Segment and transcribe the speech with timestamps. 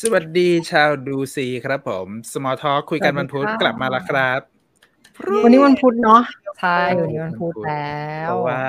[0.00, 4.40] สวัสดีชาวดูซีครับผม สมอทอคุยกันวันพุธกลับมาแล้วครับ
[5.44, 6.22] วันนี้วันพุธเนาะ
[6.60, 8.62] ใช่วันนี้วันพุธแล้วเพราะว่า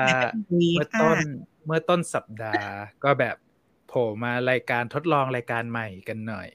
[0.48, 1.18] เมื่อต้น
[1.66, 2.70] เมื่อต้นสัปดาห์
[3.04, 3.36] ก็แบบ
[3.88, 6.48] โผล่มารายการทดลองรายการใหม่กันหน่อย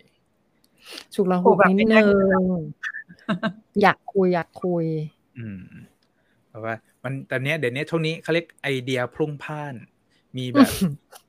[1.16, 2.08] ฉุกละหุกนิดนึง
[3.82, 4.86] อยากคุยอยากคุย
[5.38, 5.62] อืม
[6.50, 6.74] เพราะว่า
[7.04, 9.74] มันตอนนี้เดี๋ยวนี้ช่วงนี้เขาเรียกไอเดียพรุ่งพ่าน
[10.38, 10.70] มีแบบ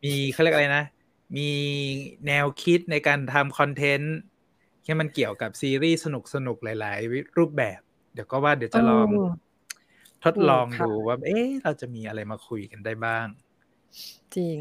[0.05, 0.85] มีเขาเรียกอะไรนะ
[1.37, 1.51] มี
[2.27, 4.17] แนวคิดในการทำคอนเทนต์
[4.85, 7.81] ที่มันเกี่ยวกับซีรีส์สนุกสนุกหลาย ๆ รูปแบบ
[8.13, 9.09] เดี๋ยวก็ว่าเดี๋ยวจะลอง
[10.25, 13.27] ทดลองดูว่า เอ๊ะ เราจะมีอะไรมาคุยกันได้บ้าง
[14.37, 14.59] จริง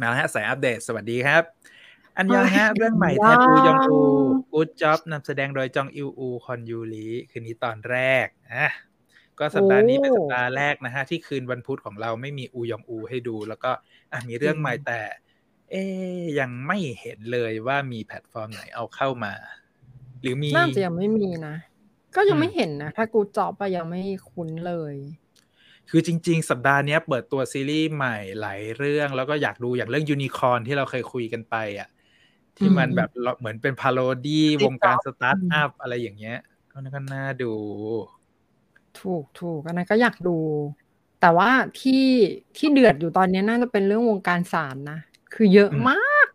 [0.00, 1.42] มาแล้วฮะสายอัปเดตสวัสดีครับ
[2.16, 3.98] อันยองฮะ เรื่องใหม่แทปูยองอู
[4.52, 8.68] กูดจ็อบนำแสดงโดยจองอิวอูคอนยูริคืนนี้ตอนแรกอะ
[9.38, 13.70] ก็สัปดาห์นี้เป็นสัปดาห์แรกนะฮะ ที่คืนวันพุธของเราไม่มีอูยองอูให้ดู แล้วก็
[14.12, 15.00] อะมีเรื่องใหม่แต่
[15.70, 15.82] เอ๊
[16.40, 19.32] ยังไม่เห็นเลยว่ามีแพลตฟอร์มไหนเอาเข้ามา
[20.20, 21.56] หรือมีน่าจะยังไม่มีนะ
[22.16, 24.94] ก็ยังไม่เห็นนะ ถ้ากูจอบไปยังไม่คุ้นเลย
[25.90, 31.88] คือจริง ๆ สัปดาห์นี้เปิดตัวซีรีส์ใหม่หลายเรื่อง แล้วก็อยากดูอย่างเรื่องยูนิคอร์นที่เราเคยคุยกันไปอะ
[32.56, 36.38] ที่มันแบบเหมือนเป็น parody วงการสตาร์ทอัพอะไรอย่างเงี้ย
[36.72, 37.52] ก็น่าดู
[39.00, 40.36] ถูกถูกอันนั้นก็อยากดู
[41.20, 41.50] แต่ว่า
[41.80, 42.04] ที่
[42.56, 44.98] ที่เดือดอยู่ตอนนี้น่าจะเป็นเรื่องวงการศาลนะ
[45.34, 46.26] คือเยอะมาก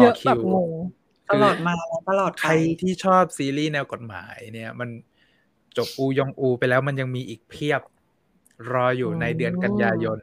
[0.00, 0.72] เยอะแบบงง
[1.30, 1.72] ตลอดมา
[2.08, 4.88] ตลอดใครที่ชอบซีรีส์แนวกฎหมายเนี่ย มัน
[5.76, 7.80] จบอูยองอูไปแล้วมันยังมีอีกเพียบ
[8.72, 10.18] รออยู่ในเดือนกันยายน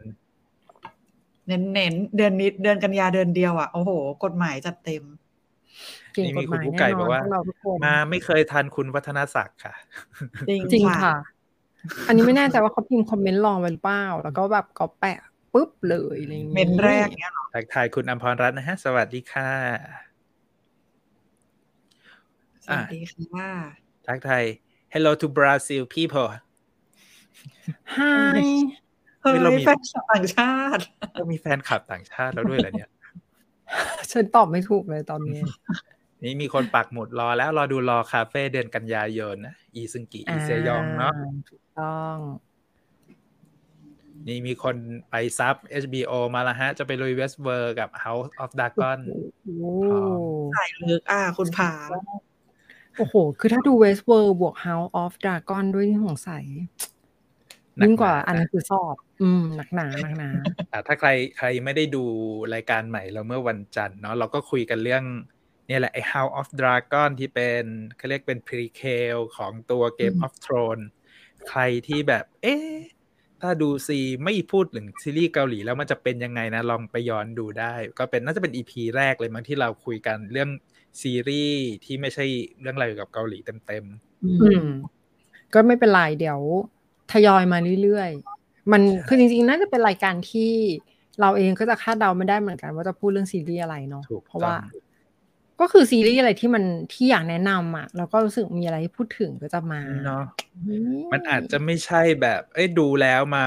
[1.47, 3.91] เน้นเน้นเดือนนิดเดือนกันยาเดือนเดียวอะ โอ้โห
[4.23, 5.03] กฎหมายจัดเต็ม
[6.25, 7.21] นี่มีคุณผู้ไก่บอกว่า
[7.85, 9.73] มาไม่เคยทันคุณวัฒนศักดิ์ค่ะ
[10.49, 11.15] จริงจริงค่ะ
[12.07, 15.19] อันนี้ไม่แน่ใจว่าเขาพิมพ์คอมเมนต์รองไว้หรือเปล่า แล้วก็แบบก็แปะ
[15.53, 19.51] ปุ๊บเลยอะไรอย่างเมนแรกเนี้ยหรอทักทายคุณอัมพรรัตน์นะฮะ สวัสดีค่ะ
[22.65, 23.49] สวัสดีค่ะ
[24.07, 24.43] ทักทาย
[24.93, 26.29] Hello to Brazil people
[27.97, 28.41] Hi
[29.21, 30.81] เฮ้ยเรามีแฟนคลับต่างชาติ
[31.13, 32.89] เรามีแฟนคลับต่างชาติแล้วด้วยเหรอเนี่ย
[34.11, 35.39] ฉันตอบไม่ถูกเลยตอนนี้
[36.23, 41.13] นี่มีคนปักหมุดรอแล้วรอดู Law Cafe เดือนกันยายนนะ อีซึงกิ อีเซยองเนาะ
[41.49, 42.17] ถูก ต้อง
[44.27, 44.75] นี่มีคน
[45.09, 48.99] ไปซับ HBO มาแล้วฮะ จะไปลุย Westworld กับ House of Dragon
[49.45, 49.71] โอ้
[50.55, 51.71] สายลึกอะคุณผา
[52.97, 56.45] โอ้โห คือถ้าดู Westworld บวก House of Dragon ด้วยนี่สงสัย
[57.83, 60.29] ยิ่งกว่าอันนั้นคือสอบ อืม หนักหนาหนักหนา
[60.71, 62.03] อะถ้าใครใครไม่ได้ดู
[62.53, 65.03] รายการใหม่เราเมื่อวันจันทร์เนาะเราก็คุยกันเรื่อง
[65.67, 67.63] เนี่ยแหละไอ้ House of Dragon ที่เป็น
[67.97, 70.87] เขาเรียกเป็น prequel ของตัว Game of Thrones
[71.49, 72.71] ใครที่แบบ เอ๊ะ
[73.41, 80.49] ถ้าดูซีไม่พูดถึงซีรีส์เกาหลีแล้วมันจะเป็นยังไงนะ ลองไปย้อนดูได้ ก็เป็นน่าจะเป็น EP แรกเลยมั้งที่เราคุยกันเรื่อง
[81.01, 82.25] ซีรีส์ที่ไม่ใช่
[82.61, 83.85] เรื่องอะไรเกี่ยวกับเกาหลีเต็ม
[84.25, 84.31] อื
[84.63, 84.67] ม
[85.53, 86.39] ก็ไม่เป็นไรเดี๋ยว
[87.11, 90.51] ทยอยมาเรื่อยๆ มันคือจริงๆ น่าจะเป็นรายการที่
[91.21, 94.59] เราเองก็จะคาดเดาไม่ได้เหมือนกัน ว่าจะพูดเรื่องซีรีส์อะไรเนาะๆถูกเพราะต้อว่าง
[95.61, 96.63] ก็คือซีรีส์อะไรที่มัน
[96.93, 100.23] ที่อยากแนะนำอะแล้วก็รู้สึกมีอะไรที่พูดถึงก็จะมาเนาะ
[100.67, 100.73] อื
[101.11, 103.43] มันอาจจะไม่ใช่แบบ เอ้ยดูแล้วมา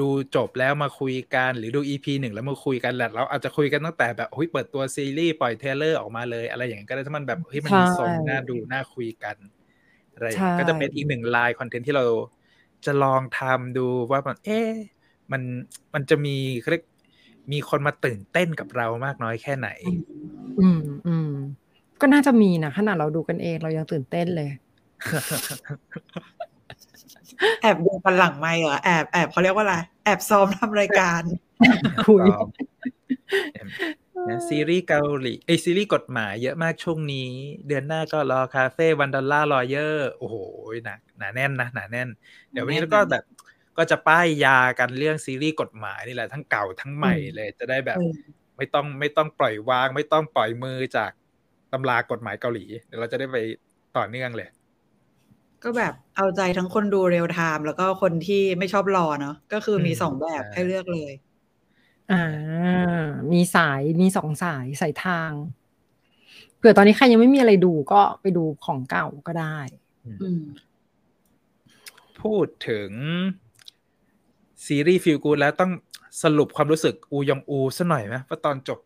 [0.00, 9.36] ดูจบแล้วมาคุยกันหรือดู EP หนึ่งแล้วมาคุยกันแหละเราอาจจะคุยกันตั้งแต่แบบเฮ้ยเปิดตัวซีรีส์ปล่อย trailer ออกมาเลย อะไรอย่างเงี้ยก็ได้ถ้ามันแบบเฮ้ยมันมีทรงน่าดูน่าคุยกัน
[10.14, 12.04] อะไรอย่างเงี้ยก็จะเป็นอีกหนึ่งลายคอนเทนต์ที่เรา
[12.86, 14.70] จะลองทำดูว่ามันเอ๊ะ
[15.32, 15.42] มัน
[15.94, 16.84] มันจะมีเขาเรียก
[17.52, 19.68] มีคนมาตื่นเต้นกับเรามากน้อยแค่ไหน
[20.60, 21.30] อืมอืม
[22.00, 24.50] ก็น่าจะมีนะขนาดเราดูกันเองเรายังตื่นเต้นเลย
[27.62, 31.22] แอบดูกันหลังไม่เหรอแอบแอบเขาเรียกว่าอะไรแอบซ้อมทำรายการ
[32.06, 32.22] คุย
[34.28, 37.28] นะซีรีส์เกาหลีไอยซีรีส์กฎหมายเยอะมากช่วงนี้
[37.66, 40.36] เดือนหน้าก็ Law Cafe One Dollar Lawyer โอ้โห
[40.84, 42.08] หนักหนาแน่นนะหนาแน่น
[42.50, 43.24] เดี๋ยววันนี้แน่นแล้วก็แบบ
[43.78, 48.12] ก็จะป้ายยากันเรื่องซีรีส์กฎหมายนี่แหละทั้งเก่าทั้งใหม่เลย จะได้แบบเออ
[48.56, 51.10] ไม่ต้องไม่ต้องปล่อยวาง ไม่ต้องปล่อยมือจาก
[51.72, 53.36] ตำรากฎหมายเกาหลีเดี๋ยวเราจะได้ไป
[53.96, 54.48] ต่อเนื่องเลย
[55.62, 61.12] ก็แบบเอาใจทั้งคนดู real-time แล้วก็คนที่ไม่ชอบรอเนาะก็คือมีอืมสองแบบใช่ให้เลือกเลย
[62.12, 62.24] อ่า
[63.32, 65.32] มีสายมีสองสายสายทาง
[66.56, 69.58] เผื่อตอนนี้ใครยังไม่มีอะไรดูก็ไปดูของเก่าก็ได้
[70.22, 70.42] อืม
[72.20, 72.90] พูดถึง
[74.66, 75.70] ซีรีส์ feel good แล้วต้อง
[76.22, 78.78] สรุปความรู้สึกอูยองอูซะหน่อยไหมว่าตอนจบ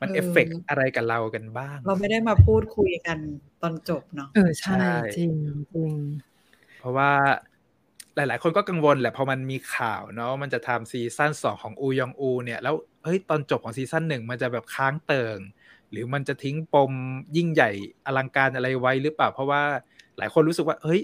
[0.00, 3.18] มันเออเอฟเฟกต์อะไรกับเรากันบ้าง เราไม่ได้มาพูดคุยกัน
[3.62, 5.32] ตอนจบเนาะเออใช่ใช่จริง
[5.74, 5.92] จริง
[6.78, 7.10] เพราะว่า
[8.16, 12.74] หลาย ๆ คนก็กังวลแหละพอมันมีข่าวเนาะมันจะทำซีซั่นสองของอูยองอู เนี่ยแล้ว
[13.04, 15.38] เฮ้ยตอนจบของซีซั่นหนึ่งมันจะแบบค้างเติ่ง
[15.90, 16.92] หรือมันจะทิ้งปม
[17.36, 17.70] ยิ่งใหญ่
[18.06, 19.62] อลังการอะไรไว้หรือเปล่า เพราะว่า
[20.18, 21.00] หลายคนรู้สึกว่า เฮ้ย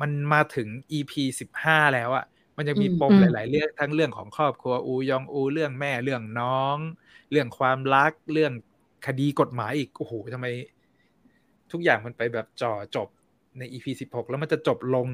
[0.00, 2.24] มันมาถึง EP สิบห้าแล้วอะ
[2.56, 6.76] มันยังมีปมหลาย ๆ เรื่องทั้งเรื่องของครอบครัวอูยองอูเรื่องแม่เรื่องน้อง
[7.30, 8.52] เรื่องความรักเรื่อง
[9.06, 10.46] คดีกฎหมายอีกโอ้โหทำไม
[11.72, 13.08] ทุกอย่างมันไปแบบจ่อจบ
[13.58, 15.08] ใน EP สิบหกแล้วมันจะจบลง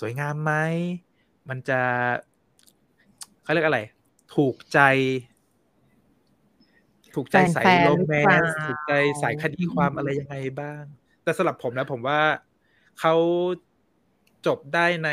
[0.00, 0.52] สวยงามไหม
[1.48, 1.80] มันจะ
[3.42, 3.80] เขาเรียกอะไร
[4.36, 4.80] ถูกใจ
[7.14, 8.92] ถูกใจสายโรแมนต์ถูกใจ
[9.22, 10.82] สายคดีความอะไรยังไงบ้าง
[11.22, 12.20] แต่สำหรับผมนะผมว่า
[13.00, 13.14] เขา
[14.46, 15.10] จบได้ใน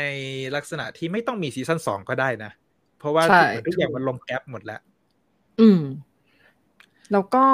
[0.56, 2.50] ลักษณะที่ไม่ต้องมีซีซั่นสองก็ได้นะ
[2.98, 3.24] เพราะว่า
[3.66, 4.80] ทุกอย่างมันลงแก๊ปหมดแล้ว
[5.60, 5.80] อืม
[7.12, 7.44] แล้วก็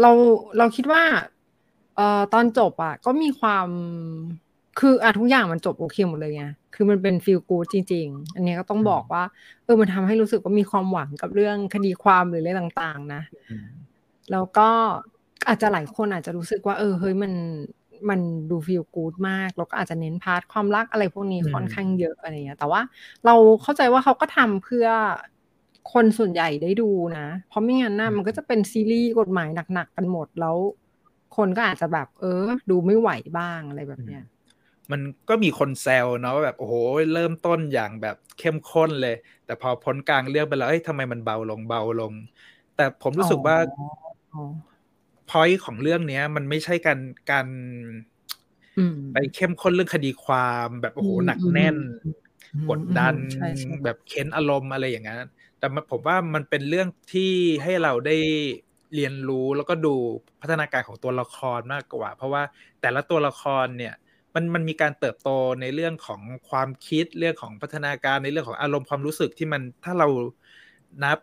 [0.00, 0.10] เรา
[0.58, 1.02] เราคิดว่า
[1.96, 3.68] เอ่อตอนจบอะ ก็มีความ
[4.78, 9.24] คืออะทุกอย่างมันจบโอเคหมดเลยไง คือมันเป็นฟีลกู๊ดจริง ๆ อันนี้ก็ต้องบอกว่า
[9.64, 13.22] เออมันทำให้รู้สึกว่ามีความหวังกับเรื่องคดีความหรืออะไรต่าง ๆ นะ
[14.32, 14.68] แล้วก็
[15.48, 17.32] อาจจะหลายคนอาจจะรู้สึกว่า เออเฮ้ยมัน
[18.10, 18.20] มัน
[18.50, 22.80] ดูฟีลกู๊ดมากแล้วก็อาจจะเน้นพาร์ทความรักอะไรพวกนี้ค่อนข้างเยอะอะไรเงี้ยแต่ว่า
[23.26, 24.86] เราเข้าใจว่าเขาก็ทำเพื่อ
[25.92, 30.56] คนส่วนใหญ่ได้ดูนะ เพราะไม่งั้นนะมันก็จะเป็นซีรีส์กฎหมายหนักๆกันหมดแล้ว
[31.36, 34.22] คนก็อาจจะแบบ เออ ดูไม่ไหวบ้างอะไรแบบเนี้ย
[34.92, 36.74] มันก็มีคนแซวเนาะว่าแบบโอ้โห
[37.12, 39.12] เริ่มต้นอย่างแบบเข้มข้นเลย
[39.44, 42.14] แต่พอพ้นกลางเรื่องไปแล้วเอ้ยทำไมมันเบาลงเบาลง
[42.74, 43.56] แต่ผมรู้สึกว่า
[45.30, 47.00] พอยของเรื่องเนี้ย มันไม่ใช่การ
[47.30, 47.46] การ
[49.12, 51.76] ไปเข้มข้นเรื่องคดีความแบบโอ้โหหนักแน่น
[52.70, 53.14] กดดัน
[53.84, 55.18] แบบเค้นอารมณ์อะไรอย่างนั้น
[55.58, 57.32] แต่ผมว่ามันเป็นเรื่องที่
[57.62, 58.16] ให้เราได้
[58.94, 59.94] เรียนรู้แล้วก็ดู
[60.40, 62.42] พัฒนาการของตัวละครมากกว่า เพราะว่า
[62.80, 63.94] แต่ละตัวละครเนี่ย
[64.34, 65.30] มันมันมีการเติบโต
[65.60, 66.20] ในเรื่องของ
[66.50, 70.08] ความคิดเรื่องของพัฒนาการในเรื่องของอารมณ์ความรู้สึกที่มันถ้าเรา
[71.04, 71.18] นับ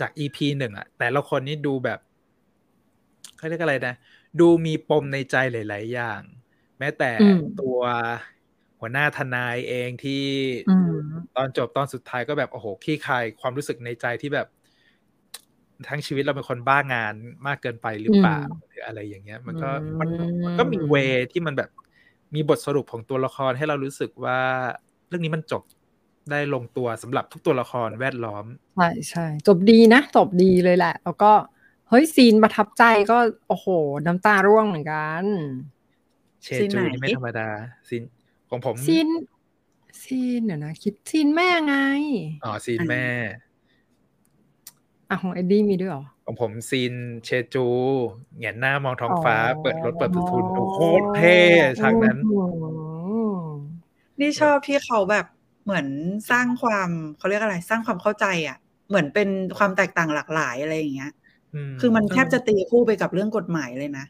[0.00, 2.00] จาก EP หนึ่งอะแต่ละคนนี้ดูแบบ
[3.36, 3.94] เขาเรียกอะไรนะ
[4.40, 6.20] ดูมีปมในใจหลาย ๆ อย่าง
[6.78, 7.10] แม้แต่
[7.60, 7.78] ตัว
[8.80, 10.24] หัวหน้าทนายเองที่
[11.36, 14.46] ตอนจบตอนสุดท้ายก็แบบโอ้โหขี้คายความรู้สึกในใจที่แบบ
[15.88, 17.14] ทั้งชีวิตเราเป็นคนบ้างาน
[17.46, 20.08] มากเกินไปหรือเปล่าหรืออะไรอย่างเงี้ย มันก็มัน
[20.44, 20.94] มันก็มีเว
[21.32, 21.70] ที่มันแบบ
[22.34, 24.40] มีบทสรุปของตัวละครให้เรารู้สึกว่า
[25.08, 25.62] เรื่องนี้มันจบ
[26.30, 28.44] ได้ลงตัวสำหรับทุกตัวละครแวดล้อม
[28.76, 31.32] ใช่ใช่จบดีนะ จบดีเลยแหละ แล้วก็
[31.88, 33.18] เฮ้ยซีนประทับใจก็
[33.48, 33.66] โอ้โห
[34.06, 35.24] น้ำตาร่วงเหมือนกัน
[36.42, 37.48] เชจูนี่ไม่ธรรมดา
[37.88, 38.02] ซีน
[38.50, 39.08] ของผมซีน
[40.02, 41.76] ซีนเดี๋ยวนะคิดซีนแม่ไง
[42.44, 43.04] อ๋อซีนแม่
[45.08, 46.92] อะของเอ็ดดี้มีด้วยหรอของผมซีน
[47.24, 47.66] เชจู
[48.36, 51.38] เหงียนหน้ามองท้องฟ้า เปิดรถเปิดประตูโคตรเท่
[51.80, 52.18] ฉากนั้น
[54.20, 55.26] นี่ชอบที่เขาแบบ
[55.64, 55.86] เหมือน
[56.30, 58.58] สร้างความเขาเรียกอะไร สร้างความเข้าใจอะ
[58.88, 59.28] เหมือนเป็น
[59.58, 61.12] ความแตกต่างหลากหลายอะไรอย่างเงี้ย
[61.80, 64.06] คือมันแทบจะตีคู่ไปกับเรื่องกฎหมายเลยนะ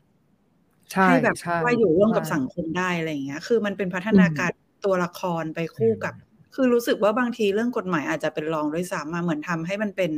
[0.92, 4.50] ใช่แบบว่าอยู่ร่วมกับสังคมได้อะไรอย่างเงี้ย คือมันเป็นพัฒนาการ
[4.84, 6.14] ตัวละครไปคู่กับ
[6.54, 10.12] คือรู้สึกว่าบางทีเรื่องกฎหมายอาจจะเป็นรองด้วยซ้ำมาเหมือนทำให้มันเป็น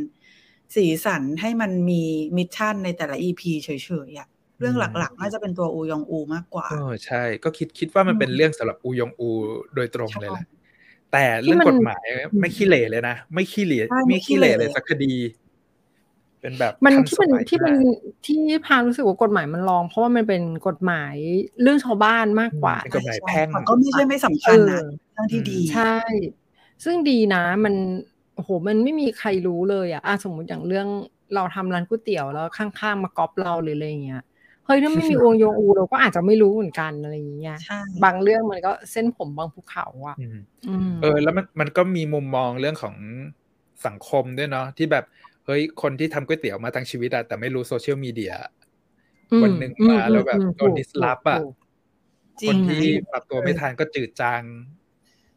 [0.74, 2.02] สีสันให้มันมี
[2.36, 3.70] mission ในแต่ละ EP เฉ
[4.08, 4.28] ยๆอะ
[4.60, 9.28] เรื่องหลักๆ น่าจะเป็นตัวอูยองอูมากกว่าเออใช่ ก็คิดคิดว่ามันเป็นเรื่องสำหรับอูยองอู
[9.74, 10.46] โดยตรงเลยแหละ
[11.12, 12.06] แต่เรื่องกฎหมาย
[12.40, 15.14] ไม่ขี้เหร่เลยนะ ไม่ขี้เหร่ไม่ขี้เหร่เลยสักคดี
[16.40, 17.74] เป็นแบบมันที่มันที่มัน
[18.26, 21.14] ที่พารู้สึกว่ากฎหมายมันรอง เพราะว่ามันเป็นกฎหมาย
[21.62, 25.98] เรื่องชาวบ้านมากกว่ากฎหมายแพ่งก็ไม่ใช่ไม่สำคัญนะเรื่องที่ดีใช่
[26.84, 27.74] ซึ่งดีนะมัน
[28.34, 30.86] โอ้โหมันไม่มีใครรู้เลยอะอะสมมติอย่างเรื่อง
[31.34, 34.22] เราทำร้านก๋วยเตี๋ยวแล้วข้างๆ มาก๊อปเราหรืออะไรเงี้ย
[34.66, 37.58] เฮ้ยถ้าไม่มีวงโยงอูเราก็อาจจะไม่รู้เหมือนกันอะไรอย่างเงี้ย
[38.04, 40.16] บางเรื่องมันก็เส้นผมบางภูเขาอะ
[41.02, 42.94] เออ แล้วมันมันก็มีมุมมองเรื่องของ
[43.86, 45.04] สังคมด้วยเนาะที่แบบ
[45.48, 48.34] เฮ้ยคนที่ทำก๋วยเตี๋ยวมาทั้งชีวิตอะแต่ไม่รู้โซเชียลมีเดีย
[49.42, 51.40] วันหนึ่งมาแล้วแบบโดนดิสลอฟอะ
[52.48, 54.42] คนที่ปรับตัวไม่ทันก็จืดจาง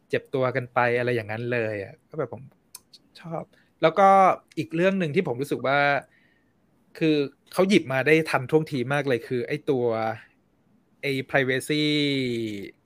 [0.08, 2.42] เจ็บตัวกันไปอะไรอย่างนั้นเลยอะก็แบบผม
[3.20, 3.42] ชอบ
[3.82, 4.08] แล้วก็
[4.58, 5.78] อีกเรื่องหนึ่งที่ผมรู้สึกว่า
[6.98, 7.16] คือ
[7.52, 9.84] เขาหยิบมาได้ทันท่วงทีมากเลยคือ ไอ้ตัว
[11.02, 11.82] ไอ้ privacy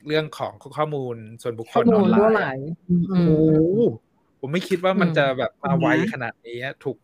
[0.07, 2.19] เรื่องของข้อมูลส่วนบุคคลออนไล
[2.57, 2.69] น์
[3.27, 3.39] โอ้
[4.41, 6.97] ผมไม่คิดว่ามันจะแบบมาไวขนาดนี้ถูก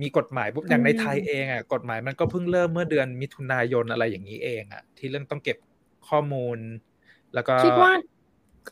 [0.00, 5.58] มีกฎหมายปุ๊บอย่างในไทยเองอะกฎหมายมันก็เพิ่งเริ่มเมื่อเดือนมิถุนายนอะไรอย่างนี้เองอะที่เรื่องต้องเก็บ
[6.08, 6.58] ข้อมูล
[7.34, 7.92] แล้วก็คิดว่า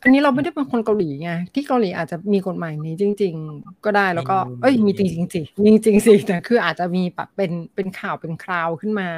[0.03, 9.09] อันนี้เราไม่ได้เป็นคนเกาหลีไงที่เกาหลีอาจจะมีกฎหมายนี้จริง ๆ ก็ได้แล้วก็ เอ้ยมีจริงจริงสิจริงจริงสิแต่คืออาจจะมีแบบเป็นเป็นข่าวเป็นคราวขึ้นมา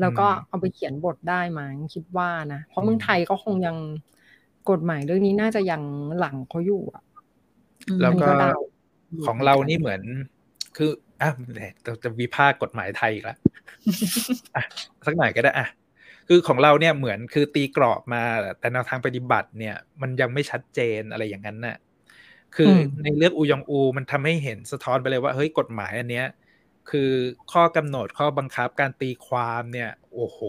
[0.00, 3.76] แล้วก็เอาไปเขียนบทได้มั้งคิดว่านะเพราะเมืองไทยก็คงยัง
[4.70, 5.82] กฎหมายเรื่องนี้น่าจะยัง
[6.18, 7.02] หลังเขาอยู่อะ
[8.02, 8.28] แล้วก็
[9.26, 10.02] ของเรานี่เหมือน
[10.76, 10.90] คือ
[11.22, 11.30] อะ
[11.84, 13.38] เราจะวิพากษ์กฎหมายไทยอีกแล้ว
[15.06, 15.68] สักหน่อยก็ได้อะ
[16.28, 18.22] คือของเราเนี่ยเหมือนคือตีกรอบมา
[18.60, 21.76] แต่แนวทางปฏิบัติเนี่ย มันยังไม่ชัดเจนอะไรอย่างนั้นน่ะ
[22.56, 22.72] คือ
[23.04, 26.26] ในเรื่องอูยองอู มันทำให้เห็นสะท้อนไปเลยว่าเฮ้ยกฎหมายอันเนี้ย
[26.90, 27.10] คือ
[27.52, 30.40] ข้อกำหนดข้อบังคับการตีความเนี่ย โอ้โห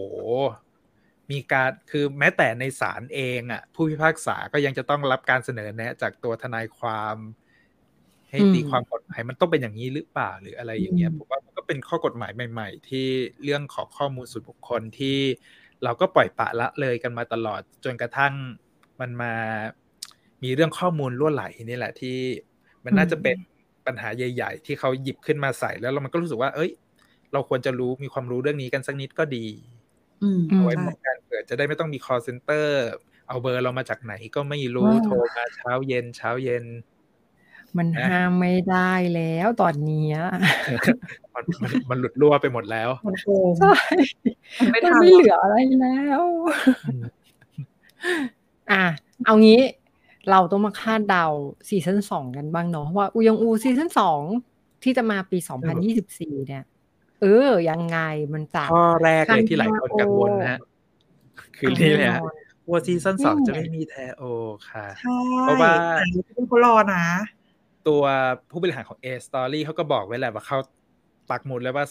[1.30, 7.16] มีการคือแม้แต่ในศาลเองอะ ผู้พิพากษาก็ยังจะต้องรับการเสนอแนะ จากตัวทนายความ
[8.30, 13.06] ให้ตีความกฎหมายมันต้องเป็นอย่างนี้หรือเปล่าหรืออะไรอย่างเงี้ยผมว่ามันก็เป็นข้อกฎหมายใหม่ ๆ ที่
[13.42, 15.18] เรื่องของข้อมูลส่วนบุคคลที่
[15.84, 18.34] เราก็ปล่อยปะละเลยกันมาตลอดจนกระทั่ง
[19.00, 19.34] มันมา
[20.42, 22.18] มีเรื่องข้อมูลล่วไหลนี่แหละที่
[22.84, 23.36] มันน่าจะเป็น
[23.86, 26.70] ปัญหาใหญ่ ๆ ที่เขาหยิบขึ้นมาใส่แล้วเรามันก็รู้สึกว่า เอ้ย
[27.32, 29.46] เราควรจะรู้มีความรู้เรื่องนี้กันสักนิดก็ดี
[30.48, 32.66] เอาไว้ป้องกันเกิดจะได้ไม่ต้องมี call center
[33.28, 36.64] เอาเบอร์เรามาจากไหนก็ไม่รู้โทรมาเช้าเย็นเช้าเย็น
[37.78, 40.08] มันห้ามไม่ได้แล้วตอนนี้
[41.34, 41.44] มัน
[41.90, 42.90] มันหลุดรั่วไปหมดแล้ว
[43.58, 43.72] ใช่
[44.70, 46.22] ไม่ไม่เหลืออะไรแล้ว
[48.72, 48.84] อะ
[49.24, 49.60] เอางี้
[50.30, 51.26] เราต้องมาคาดเดา
[51.68, 54.20] ซีซั่นสองกันบ้างเนาะว่าอูยองอูซีซั่นสอง
[54.82, 56.64] ที่จะมาปีสองพันยี่สิบสี่เนี่ย
[57.20, 57.98] เออ ยังไง
[58.32, 60.58] มันจะข้อแรกเลยที่หลายคนกังวลนะ
[61.56, 62.20] คือนี่แหละ
[62.70, 64.22] ว่าซีซั่นสองจะไม่มีแทโอ
[64.70, 64.86] ค่ะ
[65.42, 65.72] เพราะว่า
[66.48, 67.04] เขารอนะ
[67.88, 68.02] ตัว
[68.50, 70.58] ผู้บริหารของ A Story เขาก็บอกไว้แหละว่าเขา
[71.30, 71.84] ปักหมุดเลยว่า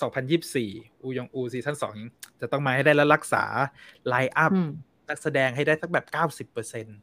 [0.48, 1.94] 2024 อูยองอูซีซั่นสอง
[2.42, 3.44] จะต้องมาให้ได้แล้วรักษา
[4.08, 4.52] ไลน์อัพ
[5.10, 6.06] นักแสดงให้ได้สักแบบ
[6.50, 6.98] 90%เปอร์เซ็นต์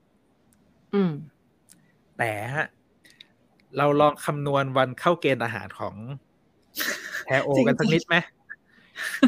[2.19, 2.67] แต่ฮะ
[3.77, 5.95] เราลองคำนวณวันเข้าเกณฑ์อาหารของ
[7.25, 8.17] แทโอกันสักนิดไหม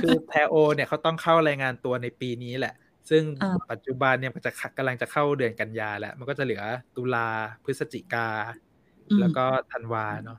[0.03, 2.75] คือแทโอ เนี่ยเขาต้องเข้ารายงานตัวในปีนี้แหละ
[3.11, 3.23] ซึ่ง
[3.71, 6.63] ปัจจุบันเนี่ยมันจะกำลังจะเข้าเดือนกันยาแล้ว มันก็จะเหลือ
[6.97, 7.29] ตุลา
[7.65, 8.29] พฤศจิกา
[9.21, 10.39] แล้วก็ธันวาเนาะ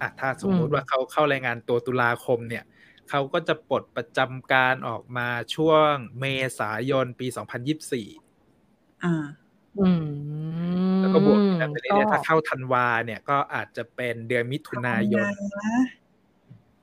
[0.00, 2.64] อะถ้าสมมุติว่าเขาเข้ารายงานตัวตุลาคมเนี่ย
[3.10, 6.24] เขาก็จะปลดประจำการออกมาช่วงเม
[6.58, 8.08] ษายนปีสองพันยิบสี่
[9.04, 9.24] อ่า
[11.00, 15.26] แล้วก็บวกกันไปเรื่อยๆถ้าเข้าธันวาเนี่ยก็อาจจะเป็นเดือนมิถุนายน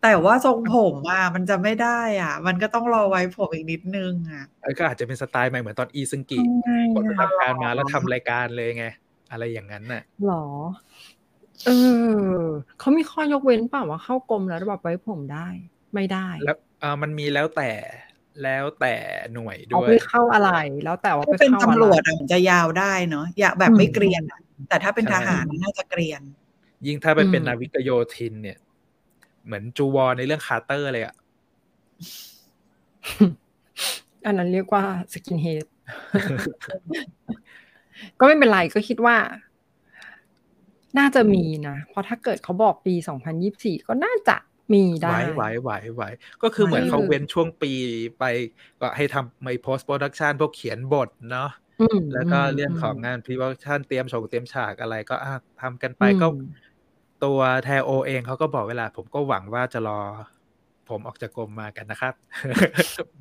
[0.03, 4.45] แต่ว่าทรงผมอะมันจะไม่ได้อะ มันก็ต้องรอไว้ผมอีกนิดนึงอะ
[4.79, 6.39] ก็อาจจะเป็นสไตล์ใหม่เหมือนตอนอีซึงกิ
[6.93, 8.85] กดทำการมาแล้วทำรายการเลยไง
[9.31, 10.45] อะไรอย่างนั้นน่ะหรอ
[11.65, 11.69] เอ
[12.35, 12.41] อ
[12.79, 15.47] เขามีข้อยกเว้นเปล่าว่าเข้ากรมแล้วแบบไว้ผมได้
[15.93, 17.71] ไม่ได้ แล้วอ่ามันมีแล้วแต่
[18.43, 18.95] แล้วแต่
[19.33, 20.51] หน่วยด้วยไปเข้าอะไร
[20.83, 24.23] แล้วแต่ว่าเป็นตำรวจจะยาวได้เนาะอยากแบบไม่เกรียน
[24.69, 26.21] แต่ถ้าเป็นทหารน่าจะเกรียน
[26.85, 28.57] ยิ่งถ้าไปเป็นนาวิกโยธิน เนี่ย
[29.45, 31.15] เหมือนจูวอนในเรื่อง Carter เลยอะ
[34.25, 34.83] อันนั้นเรียกว่า
[35.13, 35.65] skinhead
[38.19, 39.17] ก็ไม่เป็นไรก็คิดว่า
[40.99, 44.37] น่าจะมีนะ เพราะถ้าเกิดเขาบอกปีสองพันยิบสี่ก็น่าจะ
[44.73, 46.03] มีได้ ไหวไหวไหว
[46.43, 47.71] ก็คือเหมือนเขาเว้นช่วงปี
[48.19, 48.23] ไป
[48.81, 51.49] ก็ให้ทำไม่ post production พวกเขียนบทเนาะ
[52.13, 55.15] แล้วก็เรื่องของงาน pre production เตรียมชงเตรียมฉากอะไรก็
[55.61, 56.27] ทำกันไปก็
[57.23, 59.99] ตัวแทโอเองเขาก็บอกเวลา ผมก็หวังว่าจะรอ
[60.91, 62.13] ผมออกจากกรมมากันนะครับ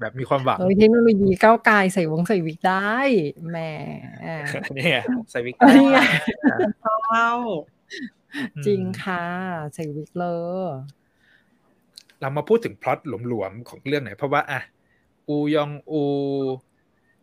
[0.01, 2.97] แบบมีความหวังเทคโนโลยีก้าวไกลใส่วงใส่วิกได้
[3.51, 3.59] แหม
[4.75, 5.73] เนี่ยใส่วิกได้
[6.83, 7.31] เข้า
[8.67, 9.27] จริงค่ะ
[9.75, 10.27] ใส่วิกเล
[10.69, 10.71] ย
[12.21, 12.99] เรามาพูดถึงพล็อต
[13.29, 14.61] หลวมๆของเรื่องไหนเพราะว่าอะ
[15.29, 16.03] อูยองอู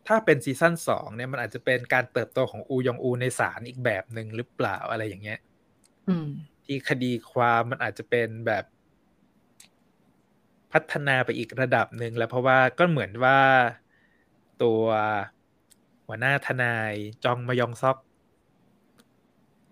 [0.08, 5.38] ถ้าเป็นซีซั่นสองเนี่ยมันอาจจะเป็นการเติบโตของอูยองอูในศาลอีกแบบหนึ่งหรือเปล่าอะไรอย่างเงี้ย
[6.64, 8.64] ที่คดีความมันอาจจะเป็นแบบ
[10.72, 13.38] พัฒนาไปอีกระดับหนึ่งแล้วเพราะว่าก็เหมือนว่า
[14.62, 14.82] ตัว
[16.06, 16.92] หัวหน้าทนาย
[17.24, 17.96] จองมายองซอก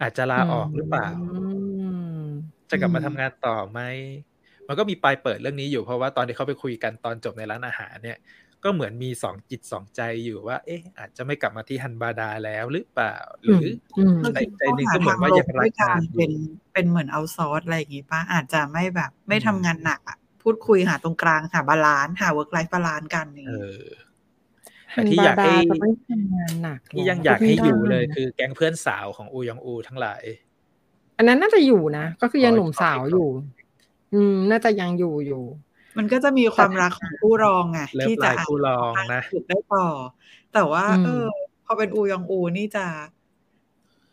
[0.03, 1.09] อาจจะลาออกหรือเปล่า
[2.71, 3.81] จะกลับมาทำงานต่อไหม
[4.69, 8.19] มันก็มีปลายเปิดเรื่องนี้อยู่เพราะว่าตอนที่เขาไปคุยกันตอนจบในร้านอาหารเนี่ย
[8.65, 13.65] ก็เหมือนมีสองจิตสองใจอยู่ว่า เอ๊ะ อาจจะไม่กลับมาที่ฮันบาดาแล้วหรือเปล่า หรือ
[14.35, 16.33] ในใจนึงก็เหมือนว่ายังรักกันเป็น
[16.73, 23.47] เป็นเหมือน outsource อะไรอย่างงี้ป้าอาจจะไม่แบบ ไม่ทำงานหนักอะ พูดคุยหาตรงกลางหา balance หา work-life balance กันนี่
[24.93, 25.55] แต่ที่อยากให้
[26.93, 30.23] ที่ยังอยากให้อยู่เลยคือแก๊งเพื่อนสาวของอูยองอูทั้งหลาย
[31.19, 33.29] อันนั้นน่าจะอยู่นะ ก็คือยังหนุ่มสาวอยู่
[34.15, 35.45] อืม น่าจะยังอยู่อยู่
[35.99, 39.87] มันก็จะมีความรักของคู่รองไงที่จะคู่รองนะได้ต่อ
[40.55, 41.25] แต่ว่า เออ
[41.65, 42.87] พอเป็นอูยองอูนี่จะ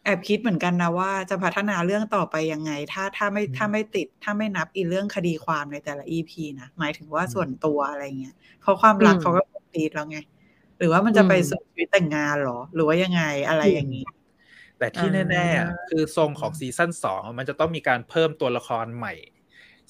[0.04, 9.42] แอบคิดเหมือนกันนะว่าจะพัฒนาเรื่องต่อไปยังไง ถ้าถ้าไม่ถ้าไม่ติด ถ้าไม่นับอีเรื่องคดีความในแต่ละอีพีนะหมายถึงว่าส่วนตัวอะไรเงี้ยเพราะความรักเขาก็
[9.74, 10.18] ตีดแล้วไง
[10.84, 14.06] รือว่ามันจะไปสู่ชีวิตแต่งงานหรอ หรือว่ายังไงอะไรอย่างนี้
[14.78, 19.14] แต่ที่แน่ๆคือทรงของซีซั่นสองมันจะต้องมีการเพิ่มตัวละครใหม่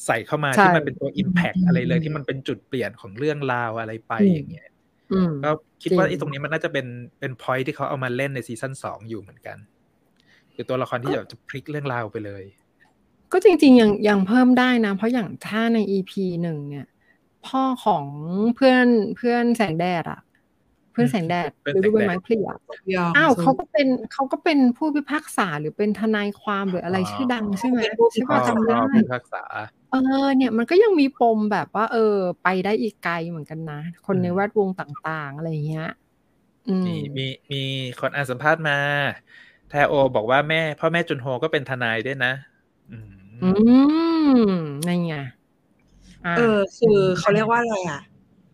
[0.05, 4.70] ใส่เข้ามาที่มันเป็นตัวอิมแพกอะไรเลยที่มันเป็นจุดเปลี่ยนของเรื่องราวอะไรไปอย่างเงี้ย
[5.43, 5.50] ก็
[5.82, 6.88] คิดว่าไอ้ตรงนี้มันน่าจะเป็น
[7.20, 9.58] เป็นพอยที่เขาเอามาเล่นในซีซั่นสองอยู่เหมือนกัน
[10.55, 12.43] คือตัวละครที่แบบจะพลิกเรื่องราวไปเลย
[13.31, 16.88] ก็จริงๆยังยังเพิ่มได้นะ เพราะอย่างถ้าในอีพีหนึ่งเนี่ย
[17.48, 18.05] พ่อของ
[18.55, 20.19] เพื่อนเพื่อนแสงแดดอะ
[20.91, 22.60] เพื่อนแสงแดดหรือดูเป็นไม้พลีอะ
[23.17, 27.79] อ้าวเขาก็เป็นเขาก็เป็นผู้พิพากษาหรือเป็นทนายความหรืออะไรชื่อดังใช่ไหม
[28.13, 29.43] ใช่ป่ะจำได้พิพากษา
[29.91, 29.95] เอ
[30.25, 35.89] อเนี่ยมันก็ยังมีปมแบบว่า เออ ไปได้อีกไกลเหมือนกันนะ คนในแวดวงต่างๆ อะไรเงี้ย
[36.86, 37.62] มีมีมี
[38.00, 38.79] คนอ่านสัมภาษณ์มา
[39.74, 42.34] แทโอบอกว่าแม่ พ่อแม่จุนโฮก็เป็นทนายด้วยนะ
[42.92, 42.98] อื
[44.53, 44.56] ม
[44.88, 45.15] นั่นไง
[46.38, 48.01] เออ คือเขาเรียกว่าอะไรอะ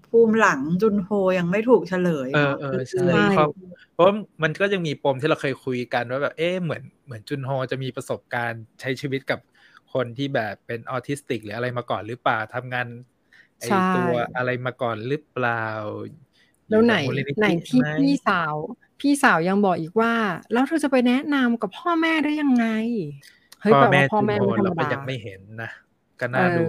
[0.07, 3.47] ภูมิหลังจุนโฮยังไม่ถูกเฉลย เออเออใช่เพราะ
[3.93, 4.07] เพราะ
[4.43, 9.39] มันก็ยังมีปมที่เราเคยคุยกันว่าแบบเอ๊ะเหมือนเหมือนจุนโฮจะมีประสบการณ์ใช้ชีวิตกับ
[9.93, 12.87] คนที่แบบเป็นออทิสติก หรืออะไรมาก่อนหรือเปล่าทำงาน
[13.59, 13.63] ไอ
[13.95, 15.65] ตัวอะไรมาก่อนหรือเปล่า
[16.69, 16.95] แล้วไหน
[17.39, 18.55] ไหนที่พี่สาว
[18.99, 20.13] พี่สาวยังบอกอีกว่า
[20.53, 22.65] แล้วเธอจะไปแนะนำกับพ่อแม่ได้ยังไง
[23.61, 25.69] เฮ้ยพ่อแม่พ่อแม่เราก็ยังไม่เห็นนะ
[26.19, 26.65] ก็น่าดู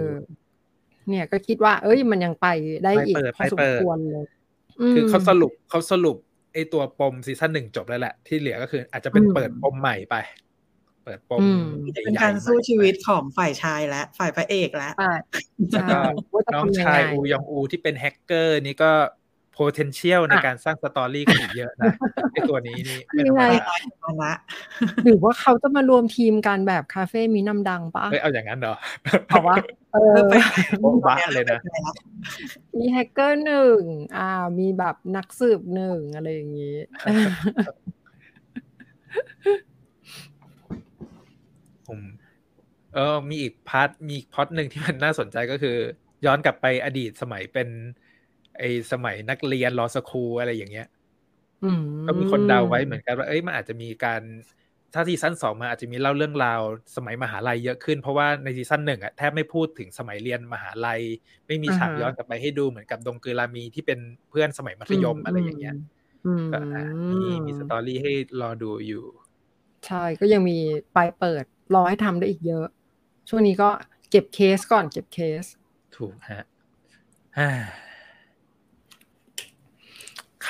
[1.09, 2.47] เนี่ยก็คิดว่า เอ้ยมันยังไป
[2.83, 4.25] ได้อีกพอสมควรเลย
[4.93, 6.17] คือเขาสรุปเขาสรุป
[6.53, 10.15] ไอตัวปมซีซั่นหนึ่งจบแล้วแหละ ที่เหลือก็คือ อาจจะเป็นเปิดปมใหม่ไป
[11.03, 11.41] เปิดปม
[12.05, 14.93] เป็นการสู้ชีวิตของฝ่ายชายและ ฝ่ายพระเอกแล้ว
[15.71, 15.97] แล้วก็
[16.55, 18.91] น้องชายอูยองอูที่เป็นแฮกเกอร์นี่ก็
[19.57, 21.93] potential ในการสร้าง story กันอีกเยอะนะ
[22.31, 22.99] ไอตัวนี้นี่
[23.33, 23.47] ไม่
[24.03, 24.31] ธรรมดา
[25.03, 28.75] หรือว่าเขาจะมารวมทีมกันแบบคาเฟ่มินัมดังปะเฮ้ยเอาอย่างนั้นเหรอ
[29.27, 29.55] เพราะว่า
[29.93, 30.17] เออ
[30.79, 31.59] โบ๊ะบ๊ะเลยนะ
[32.77, 33.79] มีแฮกเกอร์หนึ่ง
[34.17, 36.75] อ่า มีแบบนักสืบหนึ่งอะไรอย่างนี้
[41.87, 41.99] ผม
[42.93, 45.77] เออมีอีก part มี part หนึ่งที่มันน่าสนใจก็คือ
[46.25, 47.67] ย้อนกลับไปอดีตสมัยเป็น
[48.61, 50.87] ไอสมัยนักเรียน law school อะไรอย่างเงี้ย
[52.05, 54.21] ก็มีคนเดาไว้เหมือนกันว่าเอ้ยมันอาจจะมีการ
[54.93, 56.61] ถ้าซีซั่นสองมาอาจจะมีเล่าเรื่องราว
[56.95, 61.01] สมัยมหาลัยเยอะขึ้น เพราะว่าในซีซั่นหนึ่งอะแทบไม่พูดถึงสมัยเรียนมหาลัย
[61.47, 65.75] ไม่มีฉากย้อนกลับไปให้ดูเหมือนกับดงเกรามีที่เป็นเพื่อนสมัยมัธยมอะไรอย่างเงี้ย
[66.51, 66.57] ก็
[67.09, 69.03] มีมีสตอรี่ให้รอดูอยู่
[69.87, 70.57] ใช่ก็ยังมี
[70.95, 71.45] ปลายเปิด
[71.75, 72.67] รอให้ทำได้อีกเยอะ
[73.29, 73.69] ช่วงนี้ก็
[74.11, 75.43] เก็บเคสก่อนเก็บเคส
[75.95, 76.43] ถูกฮะ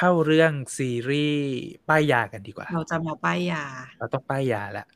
[0.03, 1.49] เข้าเรื่องซีรีส์
[1.89, 3.63] ป้ายยากันดีกว่า เราจะมาป้ายยา
[3.99, 4.87] เราต้องป้ายยาแล้ว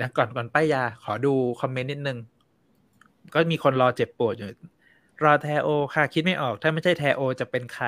[0.00, 2.18] นะก่อนก่อนป้ายยา ขอดูคอมเมนต์นิดนึง
[3.34, 4.48] ก็มีคนรอเจ็บปวดอยู่
[5.24, 7.86] รอแทโอ ค่ะ คิดไม่ออก ถ้าไม่ใช่แทโอ จะเป็นใคร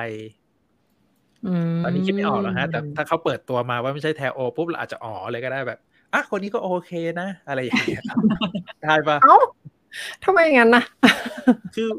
[1.83, 5.79] ตอนนี้คิดไม่ออกหรอกฮะ แต่ถ้าเขาเปิดตัวมาว่าไม่ใช่แทโอปุ๊บเราอาจจะอ๋อเลยก็ได้แบบ
[6.13, 8.03] อะคนนี้ก็โอเคนะ อะไรอย่างเงี้ย
[8.83, 9.37] ได้ปะเอ้า
[10.23, 10.83] ทำไมงั้นนะ
[11.75, 11.89] คือ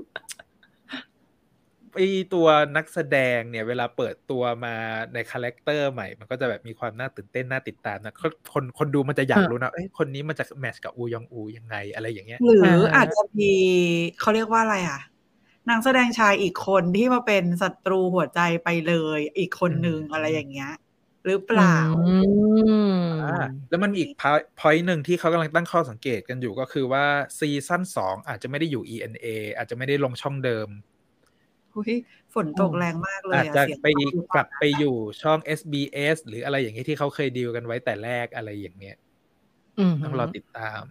[1.98, 4.74] ไอตัวนักแสดงเนี่ย เวลาเปิดตัวมา
[5.14, 8.14] ใน character ใหม่ มันก็จะแบบมีความน่าตื่นเต้นน่าติดตามนะ
[8.52, 13.52] คนคนดูมันจะอยากรู้นะเอ้ยคนนี้มันจะ match กับอูยองอูยังไงอะไรอย่างเงี้ย หรืออาจจะมี
[14.20, 15.00] เขาเรียกว่าอะไรอะ
[15.68, 20.72] นางแสดงชายอีกคนที่มาเป็นศัตรูหัวใจไปเลย อีกคนนึงอะไรอย่างเงี้ย
[21.24, 21.76] หรือเปล่า
[23.70, 24.08] แล้วมันอีก
[24.60, 27.04] พอยต์หนึ่งที่เขากำลังตั้งข้อสังเกตกันอยู่ก็คือว่า
[27.38, 30.68] ซีซั่นสองอาจจะไม่ได้อยู่ ENA อาจจะไม่ได้ลงช่องเดิม
[32.34, 33.86] ฝนตกแรงมากเลยอาจจะไป
[34.34, 38.96] กลับไปอยู่ช่อง SBS หรืออะไรอย่างนี้ที่เขาเคยดีลกันไว้แต่แรกอะไรอย่างเงี้ย
[40.04, 40.84] ต้องรอติดตาม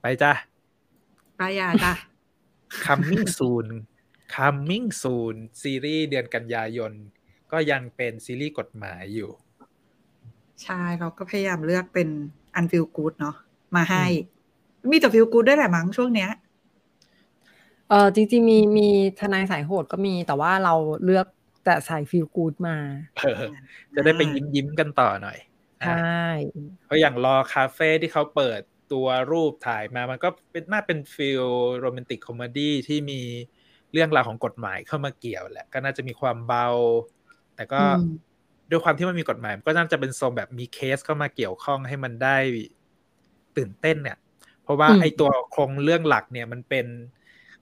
[0.00, 0.32] ไปจ้ะ
[1.36, 1.92] ไปยาจ้ะ
[2.84, 3.66] coming soon
[4.34, 6.92] coming soon ซีรีส์เดือนกันยายน
[7.52, 9.30] ก็ยังเป็นซีรีส์กฎหมายอยู่
[10.62, 12.08] ใช่ เราก็พยายามเลือกเป็น
[12.54, 13.36] อันฟิลกูดเนาะ
[13.76, 14.04] มาให้
[14.90, 18.88] มีแต่ฟิลกูดได้แหละมั้งช่วงเนี้ยเออจริงๆมีมี
[19.20, 21.26] ทนายสายโหดก็มีแต่ว่าเราเลือก
[21.64, 22.76] แต่สาย feel good มา
[23.94, 25.38] จะได้ไปยิ้มยิ้มกันต่อหน่อย
[25.86, 26.26] ใช่
[26.86, 28.60] เพราะอย่าง Law Cafe ที่เขาเปิด
[28.92, 31.44] ตัวรูปถ่ายมามันก็เป็นน่าเป็น feel
[31.80, 33.20] romantic comedy ที่มี
[33.92, 36.68] เรื่องราวของกฎหมายเข้ามาเกี่ยวแหละ ก็น่าจะมีความเบา
[37.56, 37.80] แต่ก็
[38.70, 42.36] ด้วยความที่มันมีกฎหมาย ก็น่าจะเป็นโซนแบบมีเคสเข้ามาเกี่ยวข้องให้มันได้
[43.56, 44.18] ตื่นเต้นเนี่ย
[44.62, 46.86] เพราะว่าไอตัวโครงเรื่องหลักเนี่ยมันเป็น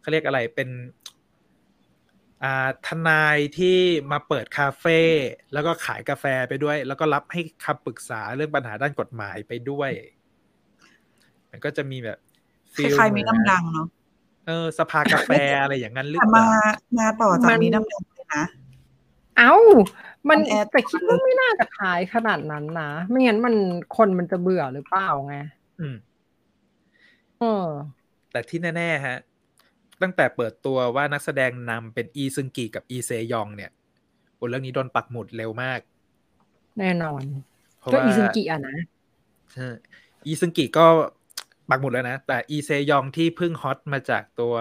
[0.02, 0.68] เขาเรียกอะไรเป็น
[2.86, 3.78] ทนายที่
[4.12, 5.00] มาเปิดคาเฟ่
[5.52, 9.90] แล้วก็ขายกาแฟไปด้วย แล้วก็รับให้คำปรึกษาเรื่องปัญหาด้านกฎหมายไปด้วย
[11.50, 12.18] มันก็จะมีแบบ
[12.74, 13.86] คล้ายๆมีน้ำดังเนาะ
[14.46, 15.30] เออสภากาแฟ
[15.62, 16.46] อะไรอย่างนั้นหรือเปมาล่า
[16.98, 18.44] มาต่อจากนี้น้ำมันเลยนะ
[19.38, 19.54] เอ้า
[20.28, 23.54] มันมันแอดแต่คิดว่าไม่น่าจะขายขนาดนั้นนะไม่งั้นมัน
[23.96, 25.36] คนมันจะเบื่อหรือเปล่าไง
[25.80, 25.96] อืม
[27.40, 27.66] เออ
[28.32, 29.18] แต่ที่แน่ๆฮะ
[30.02, 33.70] ตั้งแต่เปิดตัวว่านักแสดงนำเป็นอีซึงกิกับอีเซยองเนี่ย
[34.38, 35.80] บนเรื่องนี้โดนปักหมุดเร็วมาก
[36.78, 37.24] แน่นอน
[37.78, 38.72] เพราะก็ว่าอีซึงกิอะนะ
[39.52, 39.68] ใช่
[40.26, 40.86] อีซึงกิก็
[41.68, 44.54] ปักหมุดแล้วนะ แต่อีเซยองที่เพิ่ง hot มาจากตัว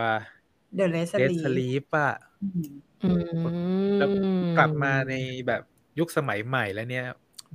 [0.76, 2.12] The Red Sleeve อะ
[3.04, 4.10] อืมแล้ว
[4.58, 5.14] กลับมาใน
[5.48, 5.62] แบบ
[6.00, 7.06] ยุคสมัยใหม่แล้วเนี่ย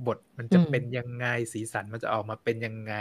[0.05, 2.93] บทมันจะอืมเป็นยังไงสีสันมันจะออกมาเป็นยังไง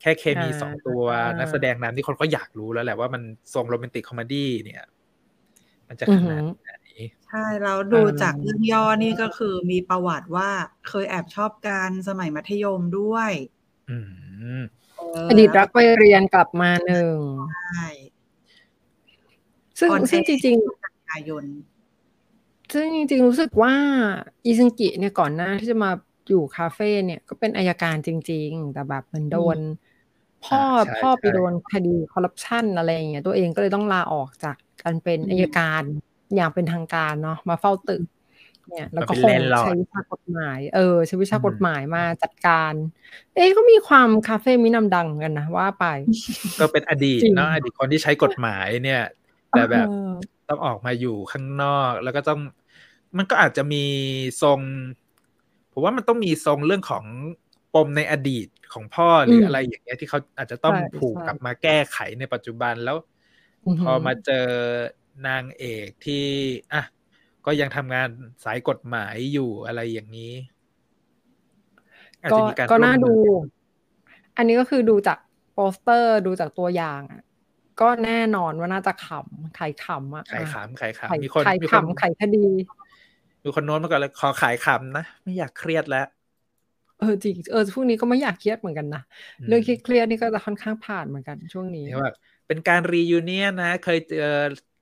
[0.00, 3.22] แค่เคมีอ่าสองตัวอ่านันักแสดงนำที่คนก็อยากรู้แล้วแหละว่ามัน
[3.54, 4.84] ทรง romantic comedy เนี่ย
[5.88, 6.72] มันจะอืขอหืนาดอไหน
[7.26, 10.50] ใช่แล้วดูจากเรื่องย่อนี่ก็คือมีประวัติว่า
[10.88, 13.30] เคยแอบชอบกันสมัยมัธยมด้วย
[13.90, 13.96] อื
[14.60, 14.62] ม
[15.26, 17.16] อดีตรักไปเรียนกลับมาหนึ่ง
[17.52, 17.86] ใช่
[19.78, 23.74] ซึ่ง on air ซึ่งจริงกันยายนๆซึ่งจริงๆรู้สึกว่า
[24.44, 25.90] อีซึงกิเนี่ยก่อนหน้าที่จะมา
[26.28, 29.58] อยู่คาเฟ่เนี่ยก็เป็นอายการจริง ๆ แต่แบบเหมือนโดน
[30.46, 35.82] พ่ออ่าใช่พ่อไปใช่โดนคดีคอร์รัปชันอะไรอย่างเงี้ยตัวเองก็เลยต้องลาออกจากการเป็นอายการ
[36.34, 38.02] อย่างเป็นทางการเนาะมาเฝ้าตึก
[38.70, 42.72] เนี่ยแล้วก็คงใช้วิชากฎหมาย เออใช้วิชากฎหมายมาจัดการ
[43.34, 45.84] เอ๊ะก็มีความคาเฟ่มินำดังกันนะว่าไป
[46.60, 49.02] ก็เป็นอดีตจริงเนาะอดีตคนที่ใช้กฎหมายเนี่ย
[49.50, 50.10] แต่แบบเออ
[50.48, 52.40] ต้องออกมาอยู่ข้างนอกแล้วก็ต้อง
[53.16, 53.84] มันก็อาจจะมี
[54.42, 54.60] ทรง
[55.72, 57.04] ผมว่ามันต้องมีทรงเรื่องของ
[57.74, 62.96] ปมในอดีตของพ่อหรืออะไรอย่างเงี้ยที่เขาอาจจะต้องใช่ผูกใช่กลับมาแก้ไขในปัจจุบันแล้ว
[63.66, 64.48] อือหืพอมาเจอ
[65.26, 66.24] นางเอกที่
[66.72, 66.82] อะ
[67.46, 68.08] ก็ยังทำงาน
[68.44, 70.34] สายกฎหมายอยู่อะไรอย่างนี้
[72.22, 73.18] อาจก็จะมีการก็น่าร่วมมืดูอ
[74.36, 75.18] อันนี้ก็คือดูจาก
[75.54, 77.22] โปสเตอร์ดูจากตัวอย่างอะ
[77.80, 82.46] ก็แน่นอนว่าน่าจะขำขายขำอะขายขำขายขายขำมีคนขายมีคนขำขายคดี
[83.44, 86.06] มีคนโน้นมาก่อนเลยขอขายขำนะ ไม่อยากเครียดแล้ว
[87.00, 89.02] เออจริงเออพวกนี้ก็ไม่อยากเครียดเหมือนกันนะ
[89.48, 94.34] เรื่องเครียดๆนี่ก็จะค่อนข้างผ่านเหมือนกันช่วงนี้เนี่ยแบบเป็นการ reunion นะ เคยเจอ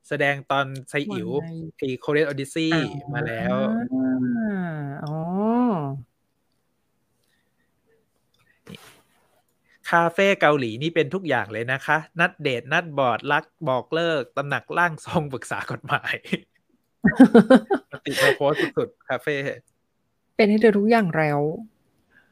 [0.09, 1.49] แสดงตอนไซอิ๋ววันไหน
[1.79, 2.73] ที่ Korean Odyssey
[3.13, 3.55] มาแล้ว
[3.93, 4.73] อ่า
[5.05, 5.15] อ๋อ
[9.91, 16.15] คาเฟ่เกาหลีนี่เป็นทุกอย่างเลยนะคะ นัดเดท นัดบอด บอกรักบอกเลิกตำหนักร่างทรงปรึกษากฎหมาย
[17.91, 19.35] multipurpose สุดๆคาเฟ่
[20.35, 21.41] เป็นให้เธอทุกอย่างแล้ว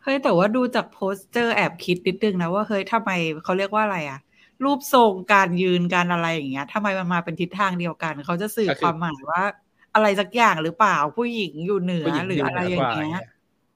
[0.03, 3.11] เฮ้ยแต่ว่าดูจาก posture แอบคิดนิดนึงนะว่าเฮ้ยทำไม
[3.43, 4.19] เขาเรียกว่าอะไรอะ
[4.63, 9.43] รูปทรงการยืนการอะไรอย่างเงี้ยทำไมมันมาเป็นทิศทางเดียวกัน เขาจะสื่อความหมายว่า
[9.95, 13.21] อะไรสักอย่างหรือเปล่าผู้หญิงอยู่เหนือผู้หญิงหรืออะไรอย่างเงี้ย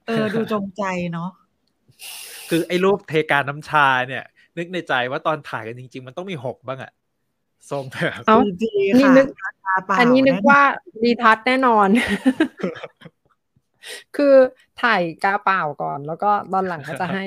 [0.07, 1.29] เออดูจงใจเนาะ
[2.49, 4.23] คือไอ้รูปเทกาน้ำชาเนี่ย
[4.57, 6.91] นึกในใจว่าตอนถ่ายกันจริง ๆ มันต้องมีหกบ้างอะ
[7.69, 9.27] ทรงแบบเอ้าจริงนี่ค่ะนึก
[9.65, 10.61] กาเปล่าอันนี้นึกว่า
[11.03, 11.87] die-cut แน่นอน
[14.15, 14.33] คือ
[14.83, 17.23] ถ่ายกาเปล่าก่อน แล้วก็ตอนหลังก็จะให้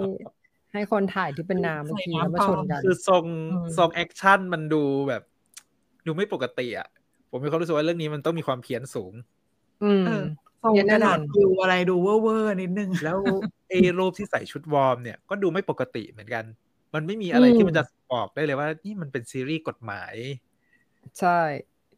[0.72, 5.22] ให้คนถ่ายที่เป็นน้ำบางทีแล้วมาชนกัน คือทรงอืมทรง action มันดูแบบ
[6.06, 6.88] ดูไม่ปกติอะ
[7.30, 9.12] ผมมีความรู้สึกว่าเรื่องนี้มันต้องมีความเพี้ยนสูง
[9.84, 10.24] อืมเออ
[10.62, 13.18] ทรงเย็นกแน่ระนดาอษนคิวอะไรดูเวอร์ๆนิดนึง แล้ว
[13.68, 16.44] ไอ้รูปที่ใส่ชุดวอร์มเนี่ยก็ดูไม่ปกติเหมือนกัน
[16.94, 20.14] มันไม่มีอะไรอืมที่มันจะบอกได้เลยว่า นี่มันเป็นซีรีส์กฎหมาย
[21.18, 21.40] ใช่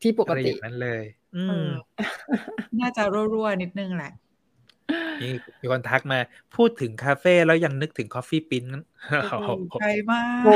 [0.02, 1.02] ที่ปกอะไรอติย่างนั้นเลย
[1.36, 1.70] อืเอมอ
[2.80, 4.21] น่าจะรั่วๆนิดนึงแหละนี่
[5.60, 6.18] มีคนทักมา
[6.56, 8.64] พูดถึงคาเฟ่แล้วยังนึกถึงคอฟฟี่ปิ้น
[9.78, 10.54] ใครมากโอ้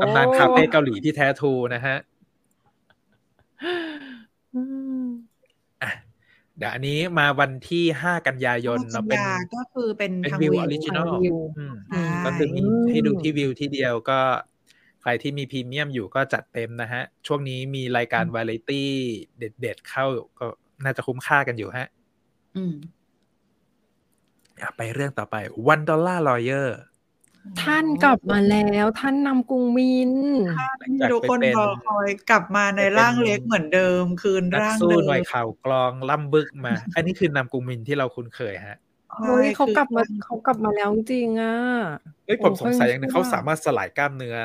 [0.00, 1.96] ตำนานคาเฟ่เกาหลีที่แท้ทรูนะฮะ
[4.54, 4.58] อื
[5.00, 5.02] ม
[5.82, 5.90] อะ
[6.58, 14.20] เดี๋ยวอันนี้มาวันที่ห้ากันยายนสัเนาะญเป็นญาก็คือเป็นเป็นทางวิววิอวอริจินอลทางวิวอืมใช่ก็คือมีอืมให้ดูที่วิวที่เดียวก็
[15.02, 18.90] ใครที่มีพรีเมียมอยู่ก็จัดเต็มนะฮะ ช่วงนี้มีรายการวาไรตี้
[19.38, 20.06] เด็ดๆเข้า
[20.38, 20.46] ก็
[20.84, 21.86] น่าจะคุ้มค่ากันอยู่ฮะ
[22.54, 22.95] อืมอะ
[24.76, 25.36] ไปเรื่องต่อไป
[25.72, 26.68] One Dollar Lawyer
[27.62, 30.12] ท่านกลับมาแล้วท่านนำกุงมิน
[31.00, 38.76] จากทุกคนไปเป็นรอคอยกลับมาในร่างเล็กเหมือนเดิม คืนนักร่างสู้เดิมหน่วยข่าวกลองล่ำบึกมา อันนี้คือนำกรุงมินที่เราคุ้นเคยฮะ
[39.14, 41.54] เฮ้ยใช่เขากลับมาคือเขากลับมาแล้วจริงๆอะ
[42.26, 44.36] เฮ้ยผมโอ้สงสัยอย่างหนึงค่อยเขาว่าสามารถสลายกล้ามเนื้อ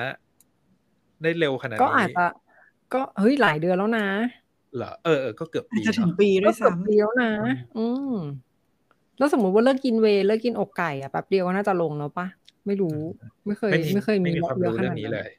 [1.21, 2.25] ได้เร็วขนาดก็นี้อาจจะ
[2.93, 4.07] ก็เฮ้ยหลายเดือนแล้วนะ
[4.75, 7.31] เหรอเออเออก็เกือบอาจปีจะถึงเนาะปีด้ก็วยเกือบซ้ำปีแล้วนะ
[7.77, 8.13] อืม
[9.21, 12.27] แล้วสมมติว่าเลิกกินเวย์เลิกกินอกไก่อะแป๊บเดียวก็น่าจะลงแล้วปะ
[12.65, 12.97] ไม่รู้
[13.45, 15.31] ไม่เคย ไม่เคยมีไม่มีความเยอะรู้ขเรื่นาอดงนี้นั้นเลย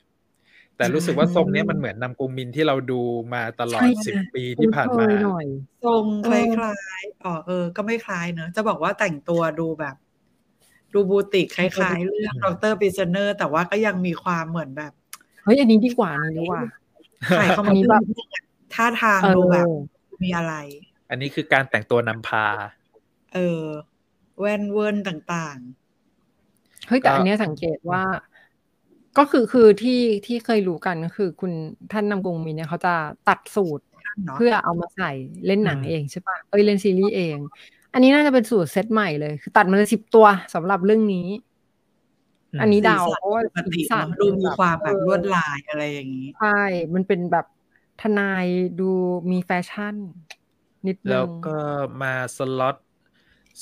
[0.76, 3.00] แต่รู้สึกว่าทรงเนี้ยมันเหมือนนำกรุงมินที่เราดู
[3.34, 5.46] มาตลอดใช่สิบนะปีที่ผ่านมาคุ้เคยหน่อย
[5.84, 9.96] ทรงคเออล้ายๆอ๋อเออ ก็ไม่คล้ายเนอะจะบอกว่าแต่งตัวดูแบบ
[10.92, 14.92] ดูบูติกคล้ายๆ เรื่องดรปิซเนอร์ แต่ว่าก็ยังมีความเหมือนแบบ
[15.44, 16.62] เฮ้ยอันนี้ดีกว่าอันนี้ดีกว่า
[17.28, 18.04] เถ่ายเข้ามาแบบ
[18.74, 19.66] ท่าทางดูแบบ
[20.24, 20.54] มีอะไร
[21.10, 22.46] อันนี้คือการแต่งตัวนำพา
[23.32, 23.62] เออ
[24.40, 28.02] แวนเวิร์นต่างๆ เฮ้ยแต่อันนี้สังเกตว่า
[29.18, 31.52] ก็คือคือที่ที่เคยรู้กันก็คือคุณ
[31.92, 32.94] ท่านนำกงมีเนี่ยเขาจะ
[33.28, 33.84] ตัดสูตร
[34.36, 35.10] เพื่อเอามาใส่
[35.46, 37.36] เล่นหนังเองใช่ปะเอ้ยเล่นซีรีส์เอง
[37.92, 41.28] อันนี้น่าจะเป็นสูตรเซตใหม่เลย คือตัดมาเลยสิบตัวสำหรับเรื่องนี้
[42.60, 43.42] อันนี้ดาวเพราะว่า
[43.74, 46.62] สีสันดูมีความแบบลวดลายอะไรอย่างนี้ ใช่
[46.94, 47.46] มันเป็นแบบ
[48.02, 48.46] ทนาย
[48.80, 48.90] ดู
[49.30, 49.94] มีแฟชั่น
[50.86, 51.56] นิดนึงแล้วก็
[52.02, 52.76] มาสล็อต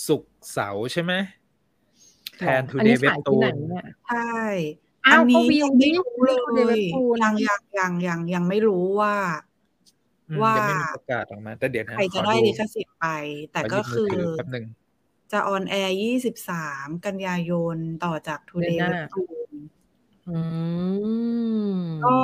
[0.07, 1.13] ศุกร์เสาร์ใช่ไหม
[2.39, 3.55] แทน Today's Webtoon
[4.09, 4.35] ใช่
[5.07, 6.15] อันนี้ยังไม่รู้
[6.57, 6.81] เลย
[7.23, 9.15] ยังยังยังยังยังไม่รู้ว่า
[10.43, 13.07] ว่าไม่มีประกาศออกมาแต่เดี๋ยวใครจะได้ลิขสิทธิ์ไป
[13.53, 14.09] แต่ก็คือ
[15.33, 19.51] จะ on air ยี่สิบสามกันยายนต่อจาก Today's Webtoon
[22.07, 22.21] ก็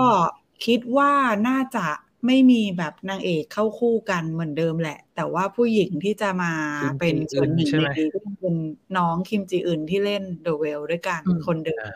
[0.66, 1.12] คิดว่า
[1.48, 1.86] น่าจะ
[2.26, 6.52] ไม่มีแบบนางเอกเข้าคู่กันเหมือนเดิมแหละ แต่ว่าผู้หญิงที่จะมา
[7.00, 8.56] เป็นส่วนหนึ่งในนี้ก็เป็น
[8.98, 11.86] น้องคิมจีอึนที่เล่นเดอะเวลด้วยกันคนเดิม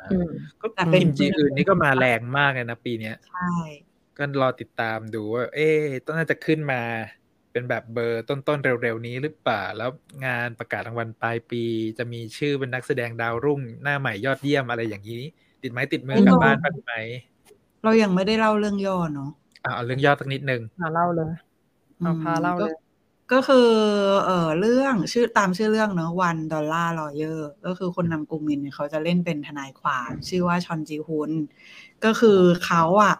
[0.75, 3.53] แต่เป็นคิมจีอึนนี่ก็มาแรงมากเลยนะปีนี้ใช่
[4.19, 5.69] ก็รอติดตามดูว่า เอ๊
[6.07, 6.81] ต้องน่าจะขึ้นมา
[7.53, 9.91] เป็นแบบเบอร์ต้นๆเร็วๆนี้หรือเปล่า แล้ว
[10.27, 11.63] งานประกาศรางวัลปลายปี
[11.99, 15.23] จะมีชื่อเป็นนักแสดงดาวรุ่ง หน้าใหม่ยอดเยี่ยมอะไรอย่างนี้
[15.63, 16.93] ติดไม้ติดมือกลับบ้านกันไหม
[17.85, 21.33] เรายังไม่ได้เล่าเรื่องย่อเนาะเอาเรื่องย่อสักนิดนึงมาเล่าเลย
[21.99, 22.75] เอาพาเล่าเลย
[23.33, 23.69] ก็คือ
[24.25, 31.31] เออเรื่องชื่อตามชื่อเรื่องเนอะ One Dollar Lawyer ก็คือคุณนัมกุงมินเขาจะเล่นเป็นทนายความชื่อว่าชอนจีฮุน
[32.05, 33.15] ก็คือเขาอะ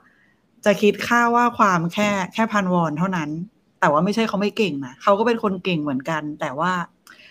[0.65, 3.31] จะคิดค่าว่าความแค่แค่พันวอนเท่านั้น
[3.81, 6.73] แต่ว่าไม่ใช่เขาไม่เก่งนะเขาก็เป็นคนเก่งเหมือนกัน แต่ว่า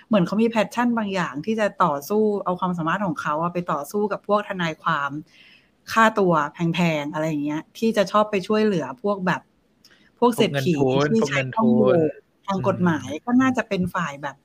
[0.08, 5.10] เหมือนเขามี passion บางอย่างที่จะต่อสู้เอาความสามารถของเขาไปต่อสู้กับพวกทนายความ
[5.94, 9.42] ค่าตัวแพงๆอะไรอย่างเงี้ย ที่จะชอบไปช่วยเหลือพวกแบบ
[10.20, 10.74] พวกเศรษฐี
[11.10, 11.96] ที่ใช้ข้อมูล
[12.48, 14.36] ทางกฎหมายก็น่าจะเป็นฝ่ายแบบ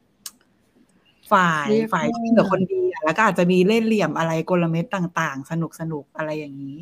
[1.33, 6.77] ฝ่ายฝ่ายที่ช่วยเหลือคนดีแล้วก็อาจจะมีเล่นเหลี่ยมอะไรกลเม็ดต่างๆ สนุกสนุกอะไรอย่างนี้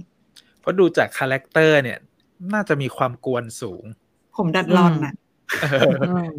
[0.61, 1.99] เพราะดูจาก character เนี่ย
[2.55, 3.85] น่าจะมีความกวนสูง
[4.37, 5.15] ผมดัดลอนอะ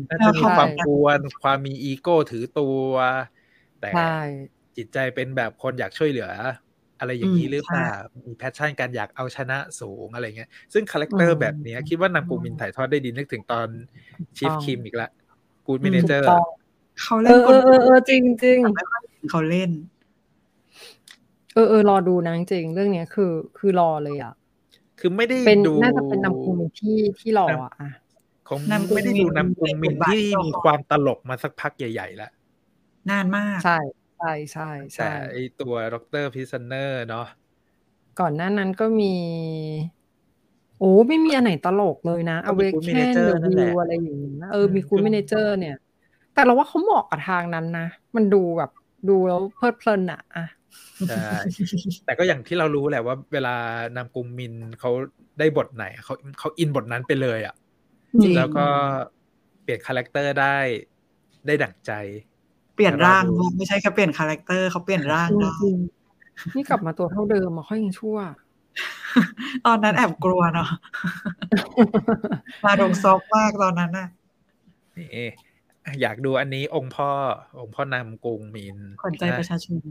[0.09, 2.91] น่าจะมีความกวน ความมีอีโก้ถือตัว
[3.81, 3.89] แต่
[4.77, 6.29] จิตใจเป็นแบบคนอยากช่วยเหลือ
[7.03, 7.91] อะไรอย่างนี้หรือเปล่า
[8.25, 13.67] มี passion การอยากเอาชนะสูงอะไรเงี้ย ซึ่ง character แบบนี้คิดว่านัมกุงมินถ่ายทอดได้ดีนึกถึงตอน
[14.37, 15.09] Chief Kim อีกละ
[15.65, 16.27] Good Manager
[17.01, 18.59] เขาเล่นเออเออจริงจริง
[19.29, 19.71] เขาเล่น
[21.53, 24.33] เออเออรอดูนะจริง เรื่องเนี้ยคือ คือรอเลยอะ
[24.99, 27.71] คือไม่ได้เป็นน่าจะเป็นนัมกุงมินที่ที่รออะ
[28.49, 28.59] คง
[28.95, 32.31] ไม่ได้ดูนัมกุงมินที่มีความตลกมาสักพักใหญ่ๆแล้ว
[33.09, 37.27] นานมากใช่ใช่ใช่ใช่ไอตัว Doctor Prisoner เนาะ
[38.19, 39.13] ก่อนหน้านั้นก็มี
[40.79, 45.75] โอ้ไม่มีอันไหนตลกเลยนะ Awaken แค่ The Veil อะไรอย่างเงี้ยเออมี Good Manager เนี่ย
[46.33, 48.71] แต่เราว่าเขาเหมาะกับทางนั้นนะ มันดูแบบ
[49.09, 50.45] ดูแล้วเพลิดเพลินอะอะ
[51.07, 51.27] ใช่
[52.05, 53.55] แต่ก็อย่างที่เรารู้แหละว่า เวลา
[53.97, 54.91] นัมกุงมินเขา
[55.39, 57.55] ได้บทไหนเขาเขา in บทนั้นไปเลยอะ
[58.35, 58.65] แล้วก็
[59.63, 60.57] เปลี่ยน character ได้
[61.47, 61.91] ได้ดั่งใจ
[62.75, 63.23] เปลี่ยนร่าง
[63.57, 65.51] ไม่ใช่แค่เปลี่ยน character เขาเปลี่ยนร่างได้
[66.55, 68.17] นี่กลับมาตัวเท่าเดิมมาค่อยยังชั่ว
[69.65, 70.69] ตอนนั้นแอบกลัวเนาะ
[72.63, 74.07] มาดงซอกมากตอนนั้นน่ะ
[74.97, 75.27] นี่
[76.01, 77.09] อยากดูอันนี้องค์พ่อ
[77.59, 79.81] องค์พ่อนัมกุงมินขวัญใจประชาชน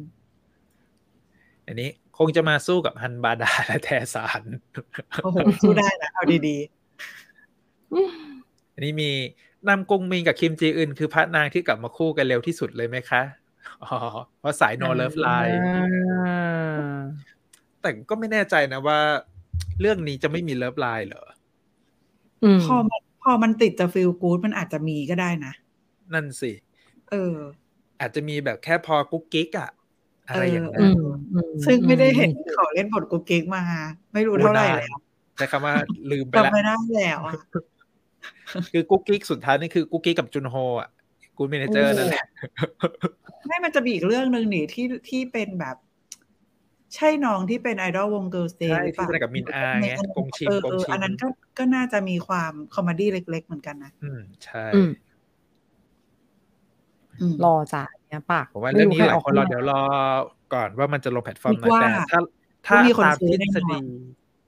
[1.66, 4.42] อันนี้คงจะมาสู้กับฮันบาดาและแทซาน
[5.23, 9.11] โอ้โหสู้ได้นะเอาดีๆ อันนี้มี
[9.68, 13.22] นัมกุงมินกับคิมจีอึนคือพระนางที่กลับมาคู่กันเร็วที่สุดเลยไหมคะ
[13.85, 13.98] อ๋อ
[14.38, 15.59] เพราะสาย no love line
[17.81, 18.98] แต่ก็ไม่แน่ใจนะว่า
[19.81, 21.25] เรื่องนี้จะไม่มี love line เหรอ
[22.66, 25.53] พอมันพอมันติดจะ feel good มันอาจจะมีก็ได้นะ
[26.12, 26.53] นั่นสิ
[27.11, 27.37] เออ
[28.01, 29.70] อาจจะมีแบบแค่พอกุ๊กกิ๊กอะ
[30.29, 30.83] อะไรอย่างนั้น
[31.66, 33.62] ซึ่งไม่ได้เห็นเขาเล่นบทกุ๊กกิ๊กมา
[34.12, 34.98] ไม่รู้เท่าไหร่แล้ว
[35.37, 35.75] ใช้คำว่า
[36.11, 37.20] ลืมไปแล้วไม่ได้แล้ว
[38.72, 40.90] คือกุ๊กกิ๊กสุดท้ายนี่คือกุ๊กกิ๊กกับจุนโฮอะ
[41.37, 42.24] กูเมนเจอร์นั่นแหละ
[43.46, 45.76] ไม่มันจะมีอีกเรื่องหนึ่งนี่ที่ที่เป็นแบบ
[46.94, 54.64] ใช่น้องที่เป็นไอดอลวง Girl's Day หรือเปล่ากับมินอาไงกงชิมกงชิมอันนั้นก็ก็น่าจะมีความ comedy เล็ก ๆ เหมือนกันนะอืมใช่
[57.44, 59.80] รอจ่ายเนี่ยปากผมว่าเรื่องนี้หลายคนรอเดี๋ยวรอ
[60.54, 62.20] ก่อนว่ามันจะลงแพลตฟอร์มไหนแต่ถ้า
[62.66, 63.78] ถ้าตามทฤษฎี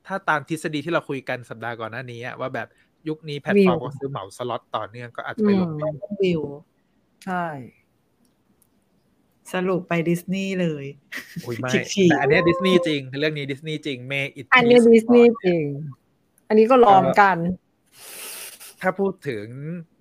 [0.06, 2.68] ถ้าตามทฤษฎีที่เราคุยกันสัปดาห์ก่อนหน้านี้ว่าแบบ
[3.09, 5.71] ยุคนี้แพลตฟอร์มก็ซื้อเหมาสล็อตต่อเนื่องก็อาจจะไปลง
[6.23, 6.43] วิว
[7.25, 7.47] ใช่
[9.53, 10.85] สรุปไปดิสนีย์เลย
[11.62, 11.71] ไม่
[12.11, 15.64] แต่อันนี้ดิสนีย์จริงเรื่องนี้ดิสนีย์จริงเมอิอันนี้ดิสนีย์จริง
[16.49, 17.37] อันนี้ก็ล้อมกัน
[18.81, 19.47] ถ้าพูดถึง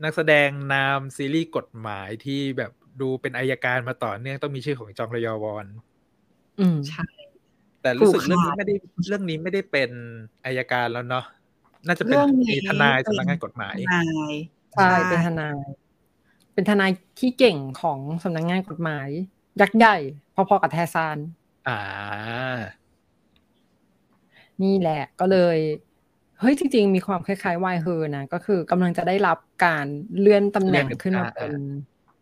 [0.03, 5.65] นักแสดงนามซีรีส์กฎหมายที่แบบดูเป็นอายการมาต่อเนื่องต้องมีชื่อของจองระยอวอน
[6.59, 7.05] อืมใช่
[7.81, 8.75] แต่รู้สึกเรื่องนี้ไม่ได้
[9.07, 9.89] เรื่องนี้ไม่ได้เป็น
[10.45, 11.25] อายการแล้วเนาะ
[11.87, 12.17] น่าจะเป็น
[12.69, 14.33] ทนายสำนักงานกฎหมายทนาย
[14.73, 15.57] ใช่เป็นทนาย
[16.53, 19.07] เป็นทนายที่เก่งของสำนักงานกฎหมาย
[19.61, 19.97] ยักษ์ใหญ่
[20.35, 21.17] พอๆกับแทซาน
[21.67, 21.79] อ่า
[24.63, 25.57] นี่แหละก็เลย
[26.39, 29.85] เฮ้ยจริงๆมีความคล้ายๆวายเฮอร์นะก็คือกำลังจะได้รับการ
[30.19, 31.53] เลื่อนตำแหน่งขึ้นมาเป็น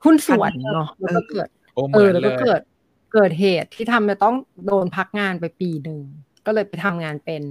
[0.04, 2.62] หุ้นส่วนเนาะแล้วก็เกิดโอ้เอเหมืออนแล้วเลก็ยเกิด
[3.14, 6.00] เกิดเหตุที่ทำจะต้องโดนพักงานไปปีหนึ่ง
[6.46, 7.44] ก็เลยไปทำงานเป็น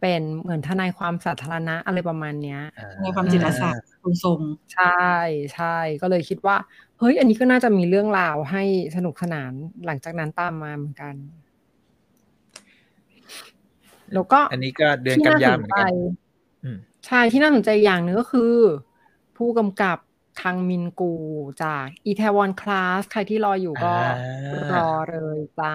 [0.00, 2.60] เป็นเหมือนทนายความสาธารณะอะไรประมาณเนี้ย
[3.02, 3.70] ในความจิตอาสา
[4.02, 4.40] คุณทรง
[4.74, 5.04] ใช่
[5.54, 6.56] ใช่ก็เลยคิดว่า
[6.98, 8.62] เฮ้ย อันนี้ก็น่าจะมีเรื่องราวให้
[8.96, 9.52] สนุกสนาน
[9.86, 11.14] หลังจากนั้นตามมาเหมือนกัน
[14.14, 15.92] แล้วก็ อันนี้ก็เดือนกันยาเหมือนกัน
[16.64, 18.54] อืมใช่ที่น่าสนใจอย่างหนึ่งก็คือ
[19.36, 19.98] ผู้กำกับ
[20.40, 21.12] คังมินกู
[21.62, 23.94] จากอีเทวอนคลาสใครที่รออยู่ก็
[24.74, 25.74] รอเลยจ้า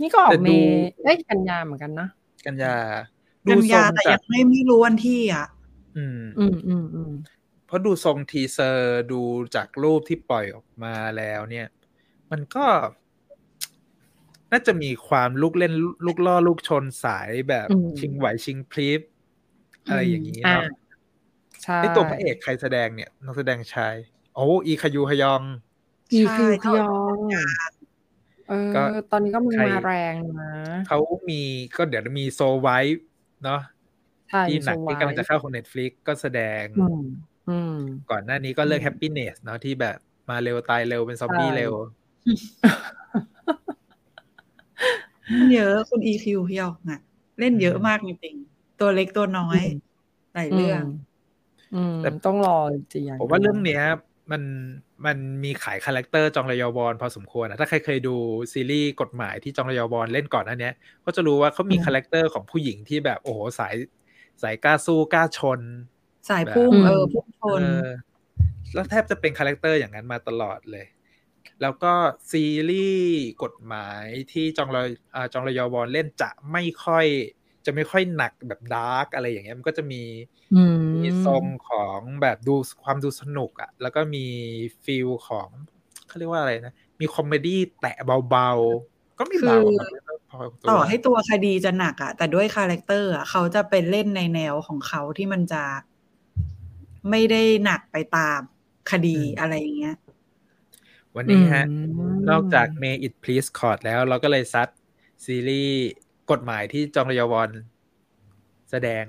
[0.00, 2.08] นี่ก็ออกเมย์เอ้ยกันยาเหมือนกันนะ
[2.46, 2.76] กันยา
[3.50, 5.46] กันยาทรงแต่จายักงไม่ไม่รู้วันที่อะ
[5.96, 7.12] อืม อืมอืมอืม
[7.66, 9.20] เพราะดูทรงทีเซอร์ดู
[9.54, 11.66] จากรูปที่ปล่อยออกมาแล้วเนี่ย
[12.30, 12.66] มันก็
[14.52, 15.72] น่าจะมีความลูกเล่น
[16.06, 19.00] ลูกล่อลูกชนสายแบบชิงไหวชิงพลิบ
[19.88, 20.64] อะไรอย่างนี้อ่าเนาะ
[21.62, 23.94] ใช่ไอตัวพระเอกใครแสดงเนี่ยนักแสดงชาย
[24.34, 25.42] โอ้อีคายูฮยอง
[26.12, 27.16] อีคือใช่พยอง
[28.50, 28.82] เออ ก็
[29.12, 30.52] ตอนนี้ก็มันใครมาแรงนะ
[30.86, 30.98] เขา
[31.30, 31.40] มี
[31.76, 33.04] ก็เดี๋ยวมีโซไวท์
[33.44, 33.60] เนาะ
[34.30, 37.00] ใช่ที่หนังโซที่กำลังจะเข้าของ Netflix ก็แสดงอืม
[37.48, 37.76] อืม
[38.10, 39.96] ก่อนหน้านี้ก็เลือกอืม Happiness เนาะที่แบบ
[40.28, 41.72] มาเร็วตายเร็วเป็นซอมบี้ใช่เร็ว
[45.52, 47.00] เยอะคุณ EQ พี่ยองอะ
[47.38, 49.60] เล่นเยอะมากจริงๆตัวเล็กตัวน้อย
[50.34, 50.82] หลายเรื่อง
[51.74, 53.82] อืมแต่ต้องรอจริงๆผมว่าเรื่องเนี้ย
[54.30, 54.42] มัน
[55.06, 58.16] มันมีขาย character จองรยอวอนพอสมควรนะถ้าใครเคยดู
[58.52, 63.74] ซีรีส์กฎหมายที่จองรยอวอนเล่นก่อนหน้าเนี้ย ก็จะรู้ว่าเขามี character ของผู้หญิงที่แบบโอ้โหสาย
[64.42, 65.60] สายกล้าสู้กล้าชน
[66.30, 67.88] สายพุ่งแบบเออพุ่งชนเออ
[68.74, 70.86] แล้วแทบจะเป็น character อย่างนั้นมาตลอดเลย
[71.62, 71.92] แล้วก็
[72.30, 74.82] ซีรีส์กฎหมายที่จองรยอ
[75.14, 77.06] อ่าจองรยอวอนเล่นจะไม่ค่อย
[77.66, 80.02] จะไม่ค่อยหนักแบบ dark อะไรอย่างเงี้ยมันก็จะมี
[80.54, 84.26] อืมมีทรงของแบบดูความดูสนุกอะ่ะแล้วก็มี
[84.84, 85.48] feel ของ
[86.06, 87.96] เขาเรียกว่าอะไรนะ มี comedy แตะ
[88.28, 95.64] เบาๆ ก็ไม่เบาคืออะมันก็พอตัวต่อให้ตัวคดีจะหนักอะแต่ด้วย character อะเขาจะเป็นเล่นในแนวของเขาที่มันจะ
[97.10, 98.40] ไม่ได้หนักไปตาม
[98.90, 99.96] คดีอะไรอย่างเงี้ย
[101.16, 101.74] วันนี้ฮะอื
[102.10, 104.68] มนอกจาก May It Please Court แล้วเราก็เลยซัด
[105.24, 105.86] ซีรีส์
[106.30, 107.50] กฎหมายที่จองรยอวอน
[108.70, 109.04] แสดง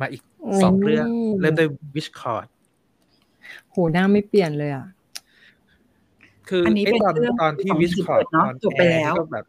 [0.00, 0.22] มาอีก
[0.62, 1.06] สองเรื่อง
[1.40, 2.46] เริ่มด้วย Witch's Court
[3.70, 4.86] โหหน้าไม่เปลี่ยนเลยอะ
[6.48, 9.44] คืออนนี้ไอ้เป็นตอนเรื่องตอนที่ของ Witch's Court เนาะตอนจบไปแอร์แล้วนี่ก็แบบ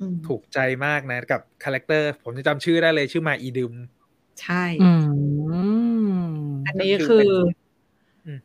[0.00, 3.72] อืมถูกใจมากนะ กับ character ผมจะจำชื่อได้เลยชื่อมาอีดึม
[4.42, 4.90] ใช่อื
[6.06, 6.12] ม
[6.66, 7.28] อันนี้ก็คืคืออเป็น
[8.26, 8.38] อืม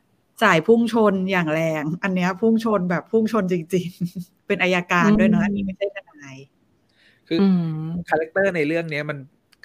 [0.44, 6.38] สายพุ่งชนอย่างแรง อันเนี้ยพุ่งชนแบบพุ่งชนจริง ๆ เป็นอัยการด้วยเนอะอันนี้ไม่ใช่ทนาย
[7.28, 9.18] คืออือม character ในเรื่องเนี้ยมัน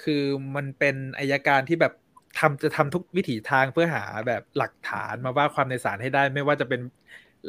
[0.03, 0.23] คือ
[0.55, 1.93] มันเป็นอัยการที่แบบ
[2.39, 6.81] ทำจะทำทุกวิถีทางเพื่อหาแบบหลักฐานมาว่าความในศาลให้ได้ ไม่ว่าจะเป็น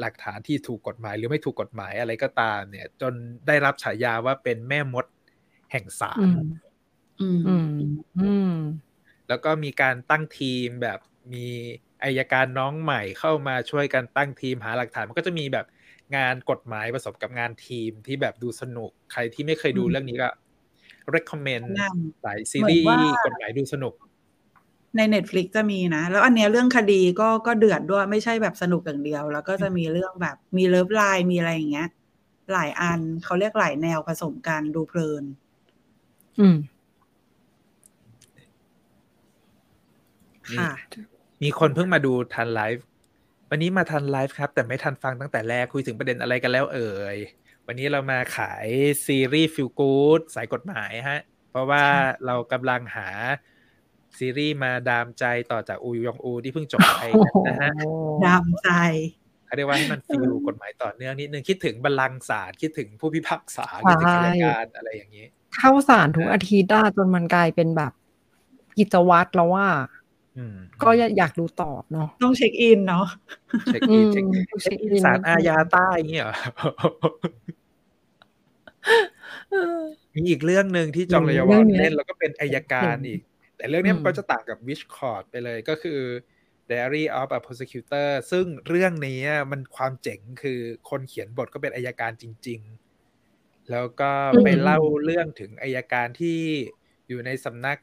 [0.01, 3.13] หลักฐานที่ถูกกฎหมายหรือไม่ถูกกฎหมายอะไรก็ตาม เนี่ย จน
[3.47, 5.07] ได้รับฉายาว่าเป็นแม่มด
[5.73, 6.41] แห่งศาล อืม
[7.21, 7.69] อืมอืม
[8.19, 8.57] อืม
[9.29, 10.99] แล้วก็มีการตั้งทีมแบบ
[11.33, 11.47] มี
[12.05, 15.67] อัยการน้องใหม่เข้ามาช่วยกันตั้งทีมหาหลักฐาน มันก็จะมีแบบ
[16.17, 20.29] งานกฎหมายผสมกับงานทีมที่แบบดูสนุก ใครที่ไม่เคยดูอืมเรื่องนี้ก็
[21.15, 23.95] recommend แนะนหลายซีรีเหมือนส์ว่ากฎหมายดูสนุก
[24.97, 31.89] ใน Netflix จะมีนะ แล้วอันเนี้ยเรื่องคดีก็ก็เดือดด้วยไม่ใช่แบบสนุกอย่างเดียว แล้วก็จะมีเรื่องแบบมีเลิฟไลน์มีอะไรอย่างเงี้ย
[32.53, 35.25] หลายอันเขาเรียกหลายแนวผสมกันดูเพลิน
[36.41, 36.57] อืม
[40.59, 40.71] ค่ะ
[41.43, 42.87] มีคนเพิ่งมาดูทันไลฟ์
[43.55, 47.17] วันนี้มาทันไลฟ์ครับ แต่ไม่ทันฟังตั้งแต่แรกคุยถึงประเด็นอะไรกันแล้วเอ่ย
[47.67, 48.67] วันนี้เรามาขาย
[49.07, 51.85] ซีรีส์ feel good สายกฎหมายฮะ เพราะว่า
[52.27, 53.09] เรากำลังหา
[54.19, 57.73] ซีรีส์มาดามใจต่อจากอูยองอูที่เพิ่งจบไปกันนะฮะ
[58.27, 58.71] ดามใจ
[59.47, 65.27] เขาเรียกว่าให้มัน feel กฎหมายต่อเนื่องนิดนึงคิดถึงบัลลังก์ศาลคิดถึงผู้พิพากษาคิดถึงอัยการอะไรอย่างนี้
[65.57, 67.93] เข้าศาลทุกอาทิตย์อะจนมันกลายเป็นแบบ
[68.79, 70.02] กิจวัตรแล้วว่าอืม
[70.83, 73.07] ก็อยากดูต่อเนาะต้อง check in เนาะ
[73.67, 76.37] check in check in อืม check in ศาลอาญาใต้อย่างเงี้ยเหรอ
[80.15, 83.21] มีอีกเรื่องหนึ่งที่จองรยอวอนเล่นแล้วก็เป็นอัยการอีก
[83.57, 86.01] แต่เรื่องนี้มันก็จะต่างกับ Witch's Court ไปเลยก็คือ
[86.71, 89.21] Diary of a Prosecutor ซึ่งเรื่องนี้
[89.51, 90.61] มันความเจ๋งคือ
[90.91, 92.61] คนเขียนบทก็เป็นอัยการจริง
[93.15, 94.11] ๆ แล้วก็
[94.45, 96.39] ไปเล่าเรื่องถึงอายการที่
[97.09, 97.79] อยู่ในสำนัก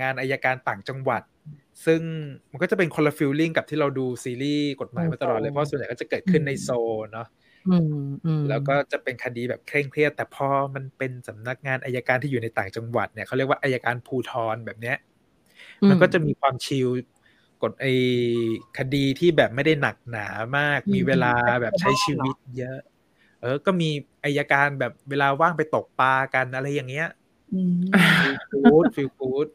[0.00, 1.22] งานอายการต่างจังหวัด
[1.86, 2.00] ซึ่ง
[2.50, 6.68] มันก็จะเป็นคนละฟิลลิ่งกับที่เราดูซีรีส์กฎหมายมาตลอดเลย เพราะส่วนใหญ่ก็จะเกิดขึ้นในโซ
[7.12, 7.28] เนาะ
[8.48, 14.96] แล้วก็จะเป็นคดีแบบเคร่งเครียด แต่พอมันเป็นสำนักงานอายการที่อยู่ในต่างจังหวัดเนี่ยเขาเรียกว่าอายการภูทรแบบเนี้ย
[15.88, 16.88] มันก็จะมีความชิล
[17.62, 17.86] กฎไอ
[18.78, 20.26] คดีที่แบบไม่ได้หนักหนา
[20.56, 21.32] มาก มีเวลา
[21.62, 22.78] แบบใช้ชีวิตเยอะ
[23.40, 23.90] เออ ก็มี
[24.24, 27.08] อายการแบบเวลาว่างไปตกปลากันอะไรอย่างเงี้ย
[28.20, 29.48] ฟิลกูดฟิลกูด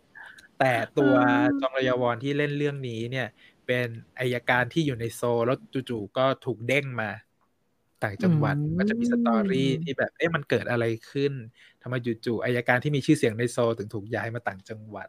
[0.60, 1.14] แต่ตัว
[1.62, 3.28] จองระยาวอนที่เล่นเรื่องนี้เนี่ย
[3.68, 3.88] เป็น
[4.20, 5.58] อายการที่อยู่ในโซแล้ว
[5.90, 7.10] จู่ๆก็ถูกเด้งมา
[8.04, 11.34] ต่างจังหวัดก็จะมีสตอรี่ที่แบบเอ๊ะมันเกิดอะไรขึ้น
[11.82, 11.94] ทำไม
[12.26, 15.08] จู่ๆอายการที่มีชื่อเสียงในโซถึงถูกย้ายมาต่างจังหวัด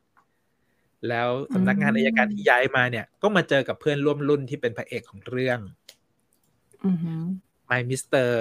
[1.09, 5.59] แล้วสำนักงานอายการที่ย้ายมาเนี่ย ก็มาเจอกับเพื่อนร่วมรุ่นที่เป็นพระเอกของเรื่อง
[7.66, 8.37] My Mister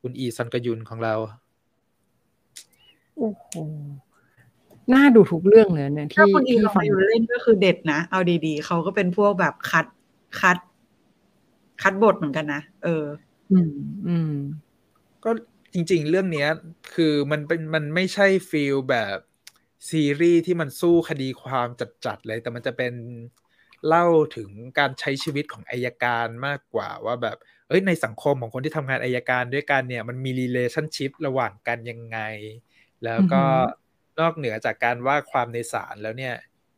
[0.00, 1.14] คุณอีซอนกยุนของเรา
[3.16, 3.48] โอ้โห
[4.94, 9.86] น่าดูทุกเรื่องเลยเนี่ยที่ที่ที่ฟังอยู่เล่นก็คือเด็ดนะ เอาดีๆ เขาก็เป็นพวกแบบคัด
[10.40, 10.58] คัด
[11.82, 13.04] คัดบทเหมือนกันนะ เออ
[13.52, 13.70] อืม
[14.08, 14.32] อืม
[15.24, 15.30] ก็
[15.72, 16.48] จริง ๆ เรื่องเนี้ย
[16.94, 19.16] คือมันเป็นมันไม่ใช่ feel แบบ
[19.90, 21.68] ซีรีส์ที่มันสู้คดีความ
[22.06, 22.94] จัดๆเลย แต่มันจะเป็น
[23.88, 24.06] เล่า
[24.36, 27.36] ถึงการใช้ชีวิตของอายการมากกว่าว่าแบบ
[27.68, 32.18] เอ้ยในสังคมของคนที่ทำงานอายการด้วยกันเนี่ย มันมี relationship ระหว่างกันยังไง
[33.04, 33.42] แล้วก็
[34.20, 36.34] นอกเหนือจากการว่าความในศาลแล้วเนี่ย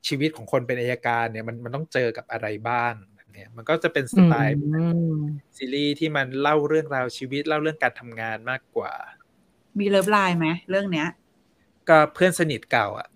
[0.09, 4.57] ชีวิตของคนเป็นอายการเนี่ยมันมันต้องเจอกับอะไรบ้างแบบนี้มันก็จะเป็นสไตล์
[5.57, 8.93] ซีรีส์ที่มันเล่าเรื่องราวชีวิตเล่าเรื่องการทำงานมากกว่า
[9.78, 11.09] มีเลิฟไลน์ไหมเรื่องเนี้ย
[11.88, 13.09] ก็เพื่อนสนิทเก่าอะ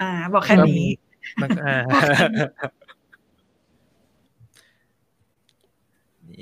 [0.00, 0.90] อ่า บอกแค่นี้
[1.42, 1.76] มันอ่า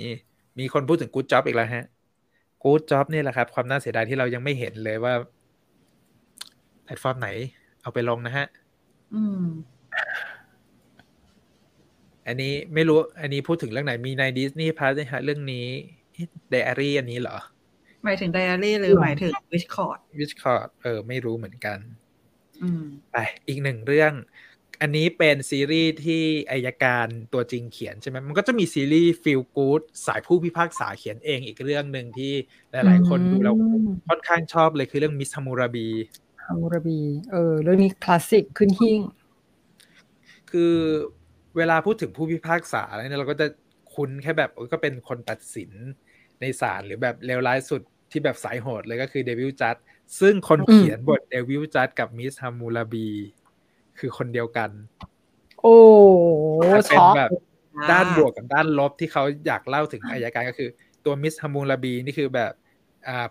[0.01, 0.13] นี่
[0.59, 1.87] มีคนพูดถึง Good Job อีกแล้วฮะ
[2.63, 7.29] Good Job นี่แหละครับ ความน่าเสียดายที่เรายังไม่เห็นเลยว่าแพลตฟอร์มไหน
[7.83, 8.47] เอาไปลงนะฮะ
[9.15, 9.45] อืม
[12.27, 15.67] อันนี้ไม่รู้ อันนี้พูดถึงเรื่องไหนมีใน Disney Plus นะฮะเรื่องนี้
[16.51, 17.39] ไดอารี่อันนี้เหรอ
[18.05, 21.79] หมายถึงไดอารี่หรือหมายถึง Witch's Court Witch's Court เออ ไม่รู้เหมือนกัน
[23.13, 23.17] ไป
[23.49, 24.13] อีกหนึ่งเรื่อง
[24.83, 32.33] อันนี้เป็นซีรีส์ที่อัยการตัวจริงเขียนใช่ไหมมันก็จะมีซีรีส์ feel good สายผู้พิพากษาเขียนเองอีกเรื่องหนึ่งที่
[32.73, 33.57] หลาย ๆ คนดูแล้ว
[34.09, 35.89] ค่อนข้างชอบเลยคือเรื่อง Miss Hammurabi
[36.49, 37.01] Hammurabi
[37.33, 39.01] เออ เรื่องนี้คลาสสิกขึ้นหิ้ง
[40.51, 40.75] คือ
[41.57, 43.47] เวลาพูดถึงผู้พิพากษาเนี่ยเราก็จะ
[43.95, 45.71] คุ้นแค่แบบก็เป็นคนตัดสิน
[46.41, 49.77] ในศาลหรือแบบเลวร้ายสุดที่แบบสายโหดเลยก็คือ Devil Judge
[50.21, 53.09] ซึ่งคนเขียนบท Devil Judge กับ Miss Hammurabi
[53.99, 54.71] คือคนเดียวกัน
[55.61, 55.77] โอ้
[56.89, 57.31] เป็นแบบ
[57.91, 60.71] ด้านบวกกับด้านลบที่เขาอยากเล่าถึงอัยการก็คือ
[61.05, 62.53] ตัว Miss Hammurabi นี่คือแบบ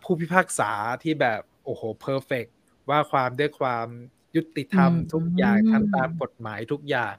[0.04, 0.72] ผู้พิพากษา
[1.04, 2.46] ที่แบบโอ้โห perfect
[2.90, 3.88] ว่าความด้วยความ
[4.36, 7.16] ยุติธรรมทุกอย่างทำตามกฎหมายทุกอย่าง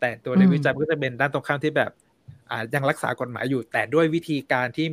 [0.00, 1.92] แต่ตัวในวิจัยก็จะเป็นด้านตรงข้ามที่แบบ
[2.50, 4.88] อ่ายังรักษากฎหมายอยู่ แต่ด้วยวิธีการที่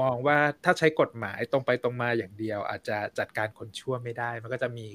[0.00, 4.86] มองว่าถ้าใช้กฎหมายตรงไปตรงมาอย่างเดียว อาจจะจัดการคนชั่วไม่ได้ มันก็จะมี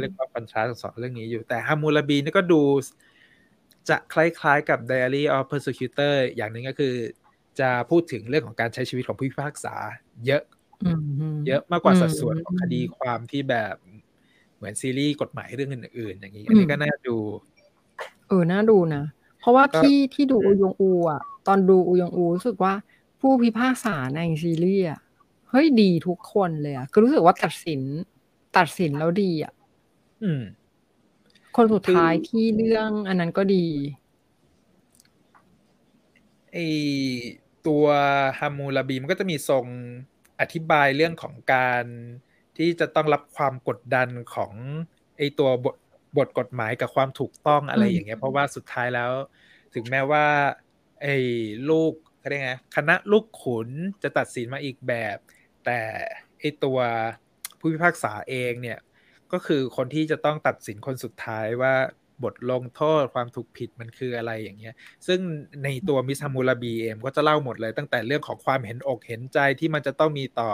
[0.00, 2.62] เรียกว่าปัญชาสองเรื่องนี้อยู่ แต่ฮามูลบีนี่ก็ดู
[3.88, 6.94] จะคล้ายๆกับ Diary of Persecutor อย่างหนึ่งก็คือ
[7.60, 9.74] จะพูดถึงเรื่องของการใช้ชีวิตของผู้พิพากษา
[10.26, 10.42] เยอะ
[11.46, 13.74] เยอะมากกว่าสัดส่วนของคดีความที่แบบ
[14.56, 17.16] เหมือนซีรีส์กฎหมายเรื่องอื่นๆ อย่างนี้ อันนี้ก็น่าดู
[18.28, 19.04] เออ น่าดูนะ
[19.40, 22.72] เพราะว่าที่ที่ดูอูยงอูอะ ตอนดูอูยงอูรู้สึกว่า
[23.20, 25.00] ผู้พิพากษาในซีรีส์อะ
[25.50, 27.82] เฮ้ยดีทุกคนเลยอะก็รู้สึกว่าตัดสิน
[28.56, 29.52] ตัดสินแล้วดีอะ
[30.22, 30.42] อืม
[31.56, 33.66] คนสุดท้ายที่เรื่องอันนั้นก็ดี
[36.52, 36.56] ไอ
[37.66, 37.84] ตัว
[38.38, 39.66] ฮามูลาบีมันก็จะมีทรง
[40.40, 41.84] อธิบายเรื่องของการ
[42.56, 44.52] ที่จะต้องรับความกดดันของ
[45.16, 45.76] ไอตัวบท
[46.16, 49.12] บทกฎหมายกับความถูกต้องอะไรอย่างเงี้ยเพราะว่าสุดท้ายแล้ว
[49.74, 50.26] ถึงแม้ว่า
[51.02, 51.16] ไอ้
[51.70, 53.68] ลูกเขาเรียกไงคณะลูกขุน
[54.02, 55.18] จะตัดสินมาอีกแบบ
[55.64, 55.80] แต่
[56.40, 56.78] ไอตัว
[57.58, 58.78] ผู้พิพากษาเองเนี่ย
[59.32, 61.74] ก็คือคนที่จะต้องตัดสินคนสุดท้ายว่า
[62.24, 64.74] บทลงโทษความถูกผิดมันคืออะไรอย่างเงี้ย
[65.06, 65.20] ซึ่ง
[65.64, 70.52] ในตัวมิสฮามูลาบีเองก็จะเล่าหมดเลย ตั้งแต่เรื่องของความเห็นอกเห็นใจที่มันจะต้องมีต่อ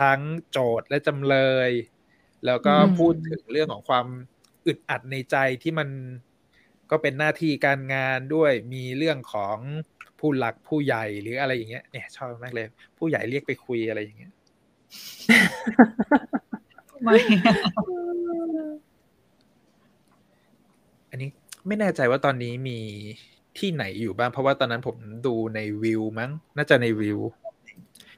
[0.00, 0.20] ทั้ง
[0.50, 1.36] โจทย์และจำเล
[1.68, 1.70] ย
[2.46, 4.06] แล้วก็พูดถึงเรื่องของความ
[4.66, 5.88] อึดอัดในใจที่มัน
[6.90, 9.58] ก็เป็นหน้าที่การงานด้วยมีเรื่องของ
[10.18, 12.66] ผู้หลักผู้ใหญ่หรืออะไรอย่างเงี้ยเนี่ยชอบมากเลย
[12.98, 14.32] ผู้ใหญ่เรียกไปคุยอะไรอย่างเงี้ย
[17.02, 17.18] ไม่
[21.14, 21.32] อันนี้
[21.66, 22.78] ไม่แน่ใจว่าตอนนี้มี
[23.58, 24.96] ที่ไหนอยู่บ้าง เพราะว่าตอนนั้นผม
[25.26, 27.18] ดูในวิวมั้ง น่าจะในวิว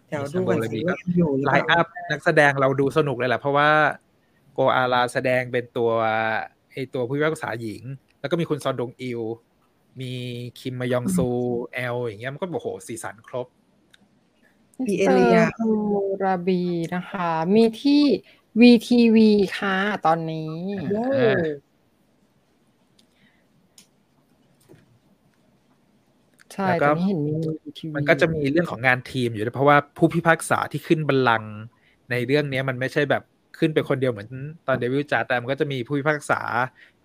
[0.09, 3.71] เดี๋ยวดูกันสิว่าอยู่หรือไลเปล่าน์อัพนักแสดงเราดูสนุกเลยแหละเพราะว่า
[4.55, 5.91] โกอาราแสดงเป็นตัว
[6.73, 7.83] ไอตัวผู้พิพากษาหญิง
[8.21, 9.21] แล้วก็มีคุณซอนดงอิว
[10.01, 10.13] มี
[10.61, 11.29] คิมมายองซู
[11.75, 13.47] แอลอย่างเงี้ยมันก็โอ้โหสีสันครบ
[14.87, 15.71] มีเอเลียฮู
[16.23, 16.63] ราบี
[16.95, 18.03] นะคะ มีที่
[18.61, 19.17] VTV
[19.59, 19.77] ค่ะ
[20.07, 20.55] ตอนนี้
[20.91, 21.45] โอ้ อ่า
[26.57, 27.33] ใช่แล้วก็ตอนนี้เห็นมี
[27.65, 31.53] VTV มันก็จะมีเรื่องของงานทีมอยู่ด้วยเพราะว่าผู้พิพากษาที่ขึ้นบัลลังก์
[32.11, 33.23] ในเรื่องเนี้ยมันไม่ใช่แบบ
[33.59, 34.29] ขึ้นไปคนเดียวเหมือน
[34.67, 36.41] ตอนเดวิลจัดแต่มันก็จะมีผู้พิพากษา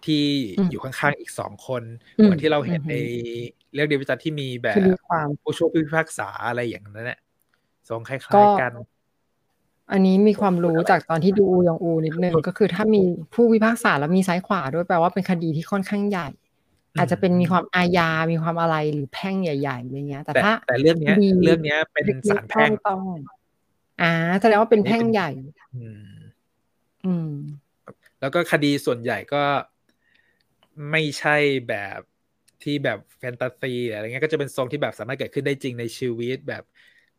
[0.05, 0.23] ที่
[0.71, 1.83] อยู่ข้างๆอีกสองคน
[2.13, 2.95] เหมือนที่เราเห็นใน
[3.73, 7.19] เรื่องเดวิลจัดที่มีแบบคือมีความผู้ช่วยผู้พิพากษาอะไรอย่างนั้นแหละ
[7.89, 8.71] ทรงคล้ก็ายๆกัน
[9.91, 16.27] อันนี้มีความรู้จากตอนที่ดูอูยองอูนิดนึงก็คือถ้ามีผู้พิพากษาแล้วมีซ้ายขวาด้วยแปลว่าเป็นคดีที่ค่อนข้างใหญ่
[16.93, 23.01] อืมอาจจะเป็นมีความอาญา มีความอะไรหรือแพ่งใหญ่ๆอะไรเงี้ยแต่แต่ถ้าแต่เรื่องเนี้ยดีเรื่องเนี้ยเป็นศาลแพ่งต้อง
[24.01, 24.11] อ่า
[24.41, 25.29] แสดงว่าเป็นแพ่งใหญ่
[25.75, 26.21] อืม
[27.05, 27.31] อืม
[28.21, 29.43] แล้วก็คดีส่วนใหญ่ก็
[30.91, 31.35] ไม่ใช่
[31.67, 31.99] แบบ
[32.63, 36.63] ที่แบบแฟนตาซีอะไรเงี้ยก็จะเป็นทรงที่แบบสามารถเกิดขึ้นได้จริงในชีวิตแบบ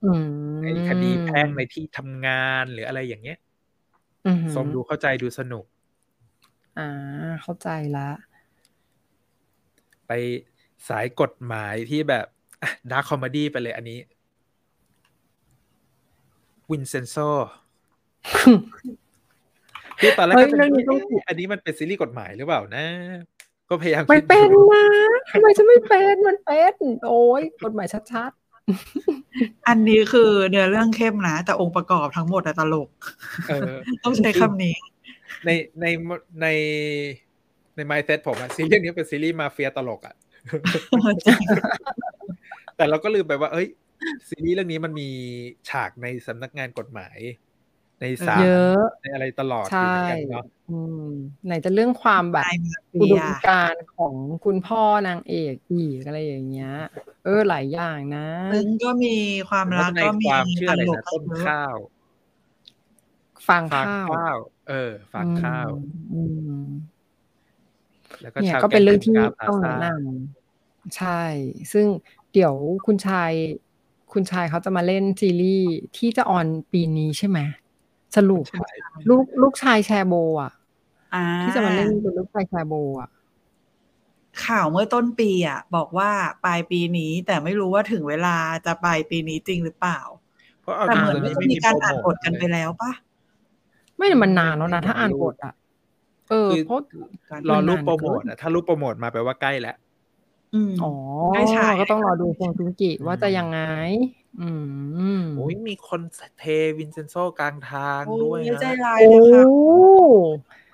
[0.05, 0.27] อืม
[0.63, 3.39] ในคดีแพ่งในที่ทำงานหรืออะไรอย่างเงี้ย
[4.27, 5.65] อืมทรงดูเข้าใจดูสนุก
[6.77, 6.83] อ่า
[7.43, 8.09] เข้าใจละ
[10.07, 10.13] ไป
[10.89, 12.27] สายกฎหมายที่แบบ
[12.91, 13.99] dark comedy ไปเลยอันนี้
[16.71, 17.17] วินเซนโซ
[20.01, 22.85] คือตอนแรกเฮ้ยก็จะเรื่องนี้ต้องเอ๊ะอันนี้มันเป็นซีรีส์กฎหมายหรือเปล่านะ
[23.69, 24.85] ก็พยายามไม่คิดเป็นดูนะ
[25.31, 26.75] ทำไมจะไม่เป็นมันเป็น
[27.09, 28.33] โอ้ยกฎหมายชัด
[29.69, 32.89] อันนี้คือเนื้อเรื่องเข้มนะ แต่องค์ประกอบทั้งหมดอะตลก
[33.49, 33.75] เออ
[34.05, 34.77] ต้องใช้คำนี้
[35.45, 35.51] ใน
[35.81, 35.87] ใน
[36.43, 36.47] ใน
[37.77, 40.15] ในไมเซ็ตผมอะซีรีส์นี้เป็นซีรีส์มาเฟียตลกอะ
[41.27, 41.39] จริง
[42.77, 43.69] แต่เราก็ลืมไปว่า เอ้ย
[44.29, 45.09] ซีรีส์เรื่องนี้มันมี
[45.69, 47.19] ฉากในสำนักงานกฎหมาย
[48.01, 51.07] ในศาๆลเยอะในอะไรตลอดใช่อยู่เหมือนกันเนาะอืม
[51.47, 54.15] ไหนจะเรื่องความแบบนายมาอุเฟีดยมการณ์ของ
[54.45, 56.73] คุณพ่อนางเอกอีกอะไรอย่างเงี้ย
[57.25, 59.17] เออหลายอย่างนะซึ้งก็มี
[59.49, 61.77] ความรักในก็มีความเชื่อตอะไรลกนะก็ต้นเยอะข้าว
[63.49, 65.71] ฟางฟางข้าวข้าว เออฟางข้าว
[66.13, 66.21] อื
[66.63, 66.67] ม
[68.23, 71.23] แล้วก็เนี่ยชาวก็เป็นเรื่องที่แก๊งต้องพลาแนะซ่านำใช่
[71.73, 71.87] ซึ่ง
[72.33, 72.55] เดี๋ยว
[72.87, 73.33] คุณชาย
[74.13, 77.39] คุณชายเขาจะมาเล่นซีรีส์ที่จะออนปีนี้ใช่ไหม
[78.17, 78.67] สรุปใช่
[79.09, 80.53] ลูกลูกชายแชร์โบ อะ
[81.15, 83.11] อ่าที่จะมาเล่นเป็นลูกชายแชร์โบอะ
[84.45, 86.11] ข่าวเมื่อต้นปีอะ บอกว่า
[86.45, 90.01] ปลายปีนี้แต่ไม่รู้ว่าถึงเวลาจะปลายปีนี้จริงหรือเปล่า
[90.61, 92.93] เพราะเอาแต่จเหมือนริงๆว่าไม่จะมีมีการโปรอ่านโมบททกันไปเลยแล้วปะ
[93.97, 95.55] ไม่แต่มันนานแล้วนะถ้าอ่านบทอะ
[96.33, 96.81] เออคือเพราะ
[97.49, 99.77] รอรูปมันนานโปรโมทเกินอะถ้ารูปโปรโมทมาแปลว่าใกล้แล้ว
[100.55, 100.93] อืมอ๋อ
[101.33, 103.59] ได้ฉายก็ต้องรอดูฟงซุงกิว่าจะยังไง
[104.41, 104.49] อื
[105.19, 106.01] มโอ้ยมีคน
[106.39, 106.45] เท
[106.79, 109.45] วินเซนโซกลางทางโอ้ด้วยยใจนะร้ายโอ้เลยค่ะ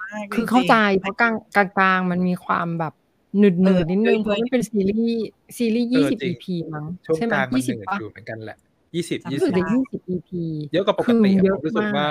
[0.00, 2.94] มากคือจริงๆเข้าใจเพราะกลางกลางกลางๆมันมีความแบบ
[3.38, 5.20] หนืดหนืดนิดนึงเออเพราะมันเป็นซีรีส์
[5.58, 8.58] ซีรีส์ยี่สิบ EP มั้งช่วงใช่ไหมกลางมันยี่เหสิบนื่อยปะอยู่เหมือนกันแหละ
[8.94, 12.08] ยี่สิบยี่รู้สึสิกบจะยี่สิบ EP เยอะกว่าปกติคืออะเยผอะมรู้สึกมากว่า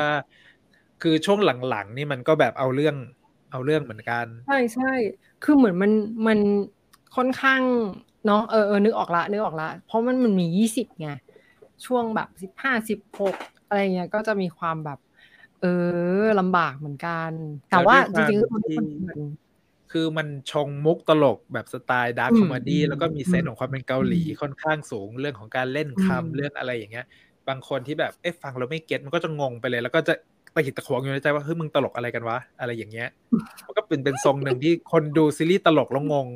[1.02, 1.40] คือช่วง
[1.70, 2.96] หลังๆนี่มันก็แบบเอาเรื่อง
[3.52, 4.86] เอาเรื่องเหมือนกัน ใช่ใช่
[5.42, 5.92] คือเหมือนมัน
[6.28, 6.40] มัน
[7.16, 7.64] ค่อนข้าง
[8.26, 11.08] เนาะเออเออนึกออกละนึกออกละ เพราะมันมันมียี่สิบไง
[11.86, 13.36] ช่วงแบบสิบห้าสิบหก
[13.66, 14.98] อะไรเงี้ยก็จะมีความแบบ
[15.60, 15.68] เออ
[16.40, 17.32] ลำบากเหมือนกัน
[17.68, 19.20] แต่ว่าจแล้วด้วยริงๆคก็วามทุกที่คนเหมือน
[19.92, 27.06] คือมันชงมุกตลกแบบสไตล์ดาร์คอืมคอมเมดี้อืมแล้วก็มี sense ของความเป็นเกาหลีอืมค่อนข้างสูงเรื่องของการเล่นอืมคำเรื่องอะไรอย่างเงี้ย
[27.48, 30.14] บางคนที่แบบเอ๊ะฟังแล้วไม่ get มันก็จะงงไปเลย แล้วก็จะ
[30.58, 33.10] ตะขิดตะขวงอยู่ในใจว่าเฮ้ยมึงตลกอะไรกันวะอะไรอย่างเงี้ย
[33.66, 36.28] มันก็เป็นเป็นทรงหนึ่งที่คนดูซีรีส์ตลกแล้วงง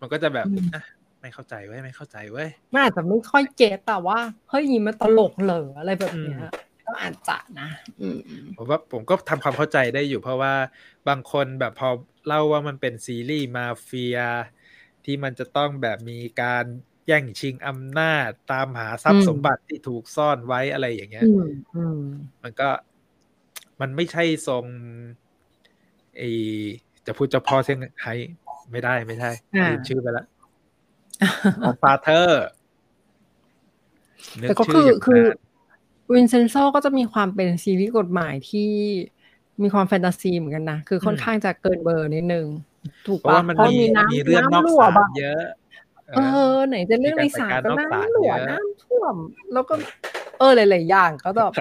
[0.00, 0.82] มันก็จะแบบอะ
[1.20, 4.18] ไม่เข้าใจเว้ยไม่เข้าใจเว้ยมันอาจจะไม่ค่อยเก็ตแต่ว่า
[4.50, 6.50] เฮ้ยมันตลกเหรออะไรแบบเนี้ยอืม
[6.86, 7.68] ก็อาจจะนะ
[8.00, 8.20] อืม
[8.56, 10.54] ผมว่าผมก็ทำความเข้าใจได้อยู่เพราะว่า
[11.08, 11.88] บางคนแบบพอ
[12.26, 14.18] เล่าว่ามันเป็นซีรีส์มาเฟีย
[15.04, 16.64] ที่มันจะต้องแบบมีการ
[17.06, 22.00] แย่งชิงอำนาจตามหาทรัพอืย์มสมบัติที่ถูกซ่อนไว้อะไรอย่างเงี้ยอืมอืม
[22.42, 22.68] มันก็
[23.80, 24.64] มันไม่ใช่ทรง
[26.16, 26.22] ไอ
[27.06, 28.06] จะพูดเจะพอเสียงไฮ
[28.70, 30.26] ไม่ได้ไม่ได้อ่าลืมชื่อไปแล้ว
[31.64, 32.44] ของฟาเธอร์
[34.40, 35.22] แต่ก็คือคือ
[36.12, 38.70] วินเซนโซก็จะมีความเป็นซีรีส์กฎหมายที่
[39.62, 42.46] มีความแฟนตาซีเหมือนกันนะ คือค่อนข้างจะเกินเบอร์นิดนึง
[43.06, 45.42] ถูกเพราะปะว่ามันเพราะมีมีน้ำมีเรื่องนอกน้ำรั่วศาลบ้างเยอะ
[46.16, 46.20] เอ
[46.54, 49.14] อ ไหนจะเรื่องในศาลก็มีการไปการนอกศาลน้ำรั่วเยอะน้ำท่วม
[49.52, 49.74] แล้วก็
[50.38, 51.52] เออหลายๆอย่างก็แบบ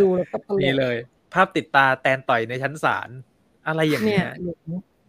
[0.00, 0.96] ดูแล้วก็ตลกนี่เลย
[1.36, 3.08] ภาพติดตาแตนต่อยในชั้นศาล
[3.66, 4.26] อะไรอย่างเงี้ย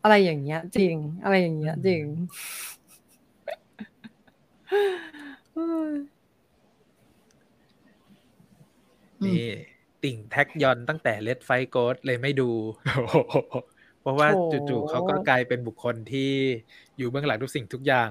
[0.03, 2.03] อะไรอย่างเงี้ย จริง อะไรอย่างเงี้ย จริง
[9.25, 9.45] นี่
[10.03, 12.49] ติ่งแท็กยอนตั้งแต่เลดไฟโกดเลยไม่ดู
[14.01, 14.27] เพราะว่า
[14.69, 16.31] จู่ๆเขาก็กลายเป็นบุคคลที่
[16.97, 18.09] อยู่เบื้องหลังทุกสิ่งทุกอย่าง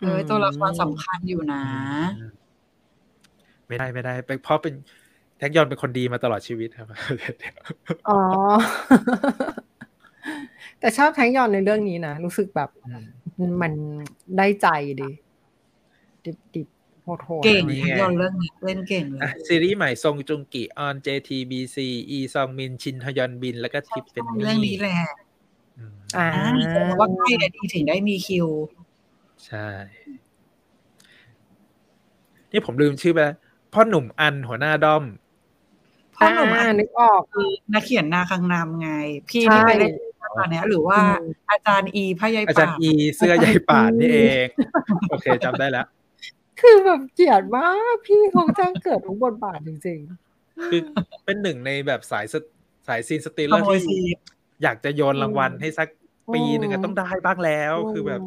[0.00, 1.62] เออตัวละครสำคัญอยู่นะ
[3.68, 4.14] ไม่ได้ไม่ได้
[4.44, 4.74] เพราะเป็น
[5.38, 6.88] แท็กยอนเป็นคนดีมาตลอดชีวิตครับ
[8.08, 8.20] อ๋อ
[10.80, 12.70] แต่ชอบแท็กยอนในเรื่องนี้นะ รู้สึกแบบ
[13.62, 13.72] มัน
[14.36, 14.66] ได้ใจ
[15.00, 15.10] ดี
[16.24, 16.68] ดิบดิบ
[17.24, 21.76] โหเก่งแท็กยอนเรื่องนี้เล่นเก่งเลยซีรีส์ใหม่ทรงจุงกิออน JTBC
[22.10, 24.96] อีซองมินชินฮยอนบิน แล้วก็ทิปเป็นเรื่องนี้แหละ
[26.16, 26.28] อ่า
[27.00, 28.46] ว่าใกล้แล้ดีถึงได้มีคิว
[29.46, 29.68] ใช่
[32.52, 33.20] นี่ผมลืมชื่อไป
[33.72, 35.04] พ่อหนุ่มอันหัวหน้าด้อม
[36.18, 38.90] พ่อหนุ่มอันนึกออกคือนักเขียนนาคังนามไง
[39.28, 39.92] พี่ที่ไปเล่น
[40.38, 40.98] ตอนนี้หรือว่า
[41.50, 44.46] อาจารย์อีพยายป่าอาจารย์อีเสื้อใยป่านนี่เอง
[45.10, 45.86] โอเคจำได้แล้ว
[46.60, 50.80] คือแบบเกลียดมากพี่คงจ้างเกิดทุกบทบาทจริงๆคือ
[51.24, 52.24] เป็นหนึ่งในแบบสาย
[52.88, 54.02] สายซีนสตีลเลอร์ที่
[54.62, 55.88] อยากจะโยนรางวัลให้สัก
[56.34, 58.20] ปีหนึ่งต้องได้บ้างแล้ว คือแบบ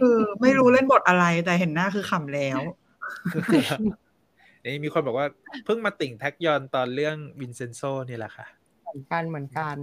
[0.00, 2.60] คือไม่รู้เล่นบทอะไรแต่เห็นหน้าคือขำแล้ว
[4.64, 5.26] นี่มีคนบอกว่า
[5.64, 8.46] เพิ่งมาติ่งแท็กยอนตอนเรื่องวินเซนโซนี่แหละค่ะ
[8.82, 9.76] เหมือนกันเหมือนกัน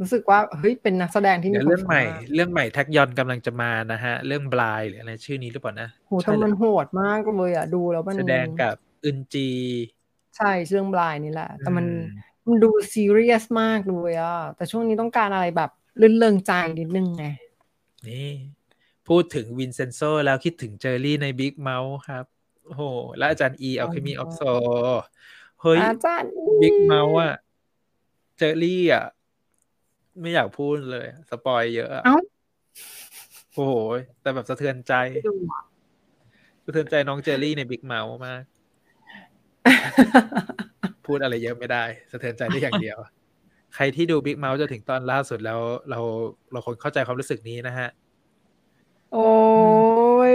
[0.00, 2.02] รู้สึกว่าเฮ้ยเป็นนักแสดงที่มีเรื่องใหม่
[2.34, 9.50] เรื่องใหม่แท็กยอนกำลังจะมานะฮะ เรื่อง Blind หรืออะไรชื่อนี้หรือเปล่านะโหแต่มันโหดมากเลยอะดูแล้วมันแสดงกับอึนจี
[10.36, 11.86] ใช่เรื่อง Blind นี่แหละ แต่มัน
[12.46, 17.26] มันดูซีเรียสมากเลยอะแต่ช่วงนี้ต้องการอะไรแบบลื่นเริงใจนิดนึงไง
[18.08, 18.30] นี่
[19.08, 22.24] พูดถึงวินเซนโซแล้วคิดถึงเจอรี่ในบิ๊กเมาส์ครับ
[22.66, 22.82] โอ้โห
[23.16, 24.42] แล้วอาจารย์อีเอาเคมีออกโซ
[25.62, 26.30] เฮ้ยอาจารย์
[26.62, 27.34] บิ๊กเมาส์อะ
[28.38, 29.04] เจอรี่อะ
[30.20, 32.16] ไม่อยากพูดเลย สปอยเยอะเอ้า
[33.54, 33.74] โอ้โห
[34.20, 34.94] แต่แบบสะเทือนใจ
[36.64, 38.42] สะเทือนใจน้องเจอรี่ในบิ๊กเมาส์มาก
[41.06, 42.98] พูดอะไรเยอะไม่ได้ สะเทือนใจได้อย่างเดียว
[43.74, 45.60] ใครที่ดูบิ๊กเมาส์จะถึงตอนล่าสุดแล้ว
[45.90, 46.00] เรา
[46.52, 47.88] เราคนเข้าใจความรู้สึกนี้นะฮะ
[49.12, 49.30] โอ้
[50.32, 50.34] ย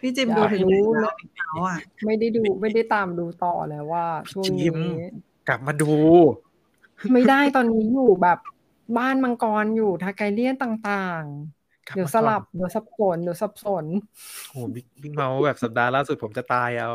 [0.00, 1.76] พี่จิมดูถึงรู้แล้วอะ
[2.06, 4.68] ไม่ได้ดูไม่ได้ตามดูต่อแล้วว่า ช่วงนี้
[5.48, 5.92] กลับมาดู
[7.12, 8.38] ไม่ได้ตอนนี้อยู่แบบ
[8.98, 13.84] บ้านมังกรอยู่ทาไกเลียนต่างๆ เดี๋ยวสลับเดี๋ยวสับสนเดี๋ยวสับสน
[14.48, 16.90] โอ้บิ๊กเมาแบบสัปดาห์ล่าสุดผมจะตายเอา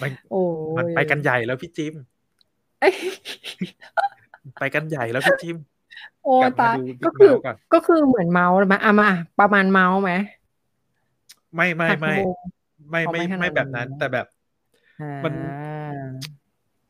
[0.00, 0.40] มันโอ้
[0.78, 1.94] มันไปกันใหญ่แล้วพี่จิม
[4.60, 5.56] ไปกันใหญ่แล้วพี่จิม
[6.24, 7.32] โอ้ตายก็คือ
[7.74, 9.10] ก็คือเหมือนเมาส์มาอะมา
[9.40, 10.12] ประมาณเมาส์ไหม
[11.56, 12.14] ไม่ไม่ไม่
[12.90, 14.26] ไม่ไม่ไม่แบบนั้น แต่แบบ
[15.24, 15.32] มัน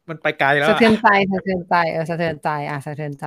[0.09, 3.27] มันไปไกลแล้วสะเทือนใจสะเทือนใจเออสะเทือนใจ อะสะเทือนใจ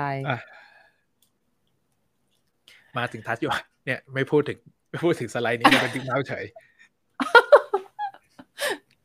[2.98, 3.52] มาถึงทัชอยู่
[3.86, 4.58] เนี่ย ไม่พูดถึง
[4.90, 6.46] ไม่พูดถึงสไลด์นี้เป็นติ๊กเมาส์เฉย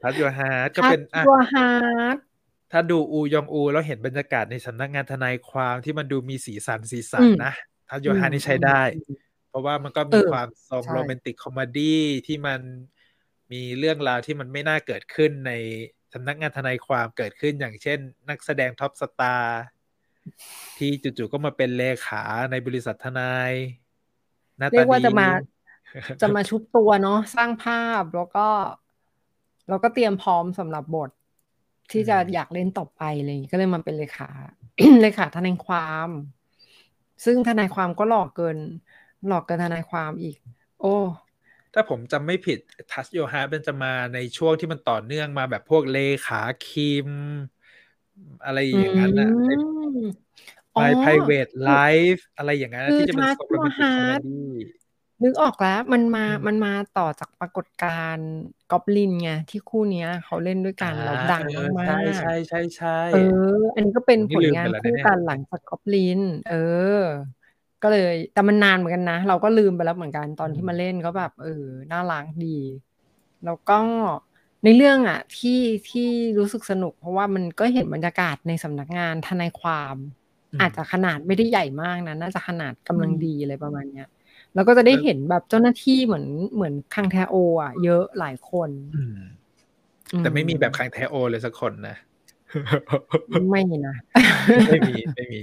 [0.02, 1.68] ทัชยูฮาร์ดก็เป็นทัชยูฮา
[2.04, 2.16] ร์ด
[2.72, 7.52] ถ้าดูอูยองอู แล้วเห็นบรรยากาศในสำนักงานทนายความที่มันดูมีสีสันสีสันนะ
[7.88, 8.82] ทัชยูฮาร์ดนี่ใช้ได้
[9.51, 12.61] เพราะว่ามันก็มีความทรงโรแมนติกคอมเมดี้ที่มัน
[13.53, 15.53] มีเรื่องราวที่มันไม่น่าเกิดขึ้นใน
[16.12, 17.98] สำนักงานทนายความเกิดขึ้นอย่างเช่น
[18.28, 19.61] นักแสดงท็อปสตาร์
[20.78, 23.53] ที่จู่ๆก็มาเป็นเลขาในบริษัททนาย
[24.72, 25.28] เรียกว่าจะมา
[26.22, 28.46] จะมาชุบตัวเนาะสร้างภาพแล้วก็
[29.68, 31.11] เราก็เตรียมพร้อมสำหรับบท
[31.90, 34.30] ที่จะอยากเล่นต่อไปเลยก็เลยมาเป็นเลขา
[35.03, 36.09] เลขาทนายความ
[37.24, 38.59] ซึ่งทนายความก็หลอกเกิน
[39.26, 40.36] หลอกกันทนายความอีก
[40.80, 40.96] โอ้
[41.74, 42.58] ถ้าผมจำไม่ผิด
[42.92, 47.08] ทัชโยฮาเป็นจะมาในช่วงที่มันต่อเนื่องมาแบบพวกเลขาคิม
[48.44, 49.52] อะไรอย่างนั้นนะใน
[50.78, 54.50] My Private Life อะไรอย่างนั้นที่จะเป็น romantic comedy
[55.22, 58.30] นึกออกแล้วมันมา มันมาต่อจากปรากฏการณ์
[58.70, 61.44] กอบลินไงที่คู่เนี้ย เขาเล่นด้วยกันแล้วดัง
[61.78, 63.18] มากใช่ใช่ใช่ใช่เอ
[63.56, 66.54] อ อันนี้ก็เป็นผลงานคู่กันหลังจากกอบลิน เอ
[66.98, 67.00] อ
[67.82, 72.58] ก็เลย แต่มันนานเหมือนกันนะ เราก็ลืมไปแล้วเหมือนกันตอนที่มาเล่นก็แบบเออน่ารักดี
[73.44, 73.78] แล้วก็
[74.64, 75.60] ในเรื่องอะ ที่
[75.90, 76.08] ที่
[76.38, 79.96] รู้สึกสนุก เพราะว่ามันก็เห็นบรรยากาศในสำนักงานทนายความ
[80.60, 84.08] อาจจะขนาดไม่ได้ใหญ่มากนะน่าจะขนาดกำลังดีอะไรประมาณเนี้ย
[84.54, 88.70] แล้วก็จะได้เห็นแบบเจ้าหน้าที่เหมือนเหมือนคังแทโอ อะ เยอะหลายคน
[90.18, 91.96] แต่ไม่มีแบบคังแทโอเลยสักคนนะ
[93.50, 93.96] ไม่นะ
[94.68, 95.40] ไม่มีไม่มี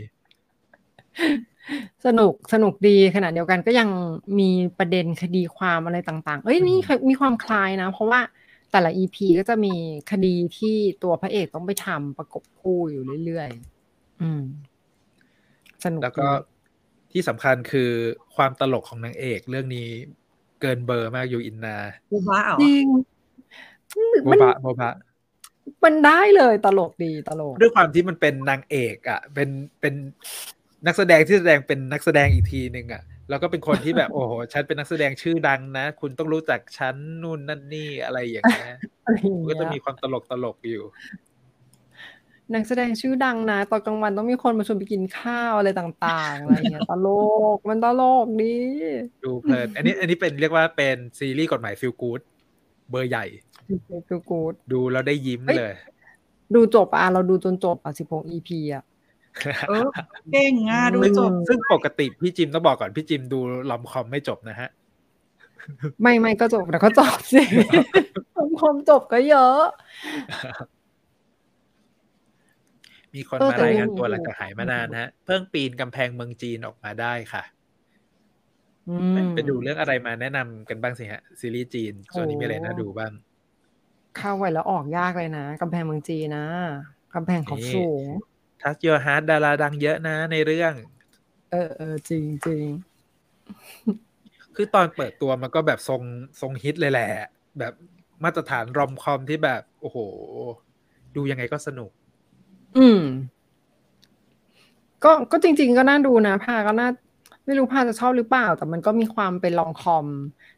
[2.05, 3.89] สนุกสนุกดีขณะเดียวกันก็ยัง
[4.39, 4.49] มี
[4.79, 6.77] ประเด็นคดีความอะไรต่างๆ เอ้ยนี่
[7.09, 8.21] มีความคลายนะ เพราะว่า
[8.71, 9.73] แต่ละอีพีก็จะมี
[10.11, 14.41] คดีที่ตัวพระเอกต้องไปทำประกบคู่อยู่เรื่อยๆ อืม
[15.83, 16.27] สนุกแล้วก็
[17.11, 17.89] ที่สำคัญคือ
[18.35, 19.87] ความตลกของนางเอกเรื่องนี้
[20.61, 21.77] เกินเบอร์มากอยู่อินนา
[22.11, 22.85] บูบ้าเหรอจริง
[24.23, 24.93] โบมันบะโบบะ
[25.83, 29.49] มันได้เลยตลกดีตลก ด้วยความที่มันเป็นนางเอก อะ เป็น
[29.81, 29.93] เป็น
[30.87, 38.75] นักแสดงที่แสดงเป็นนักแสดงอีกทีหนึ่งอะแล้วก็เป็นคนที่แบบโอ้โหฉันเป็นนักแสดงชื่อดังนะ คุณต้องรู้จักฉันนู่นนั่นนี่อะไรอย่างเงี้ย
[39.05, 40.83] อะไรอย่างก็เงี้จะยมีความตลกตลกอยู่
[42.53, 47.07] นักแสดงชื่อดังนะตอนกลางวันต้องมีคนมาชวนไปกินข้าวอะไรต่างๆอะไรเงี้ยตล
[47.55, 48.55] กมันตลกดี
[49.23, 52.21] ดูเพลินอันนี้ อันนี้เป็นเรียกว่าเป็นซีรีส์กฎหมายฟิลกูด
[52.89, 53.25] เบอร์ใหญ่
[54.07, 55.73] คือกูดดูแล้วได้ยิ้มเฮ้ยเลย
[56.55, 58.83] ดูจบอะเราดูจนจบอะสิบหก EP อะ
[59.69, 59.87] เออ
[60.31, 64.69] เก่งอะดูซึ่งจบซึ่งปกติพี่จิมต้องบอกก่อนพี่จิมดูลอมคอมไม่จบนะฮะ
[66.01, 67.41] ไม่ไม่ก็จบแต่ก็จบสิ
[68.61, 69.63] คมจบก็เยอะ
[73.13, 77.43] มีคนเออมาแต่รายเรื่งาอนงตัวหลังจากหายมานานฮะ เพิ่งปีนกำแพงเมืองจีนออกมาได้ค่ะ
[78.89, 83.11] อืมไปดูเรื่องอะไรมาแนะนำกันบ้างสิฮะ ซีรีส์จีนช่วงนี้มีอะไรน่าดูบ้าง
[84.17, 86.45] เข้าไปแล้วออกยากเลยนะกำแพงเมืองจีนนะ
[87.15, 88.05] กำแพงเขานี่สูง
[88.61, 90.73] ทัส Your Heart ดาราดังเยอะนะในเรื่อง
[91.51, 92.65] เออเออจริงจริง
[94.55, 96.01] คือตอนเปิดตัวมันก็แบบทรง
[96.41, 97.09] ทรงฮิตเลยแหละ
[97.59, 97.73] แบบ
[98.23, 99.97] มาตรฐานรอมคอมที่แบบ โอ้โห
[101.15, 101.91] ดูยังไงก็สนุก
[102.77, 103.01] อืม
[105.03, 106.89] ก็ก็จริง ๆ ก็น่าดูนะพาก็น่า
[107.45, 110.07] ไม่รู้พาจะชอบหรือเปล่า แต่มันก็มีความเป็นลองคอม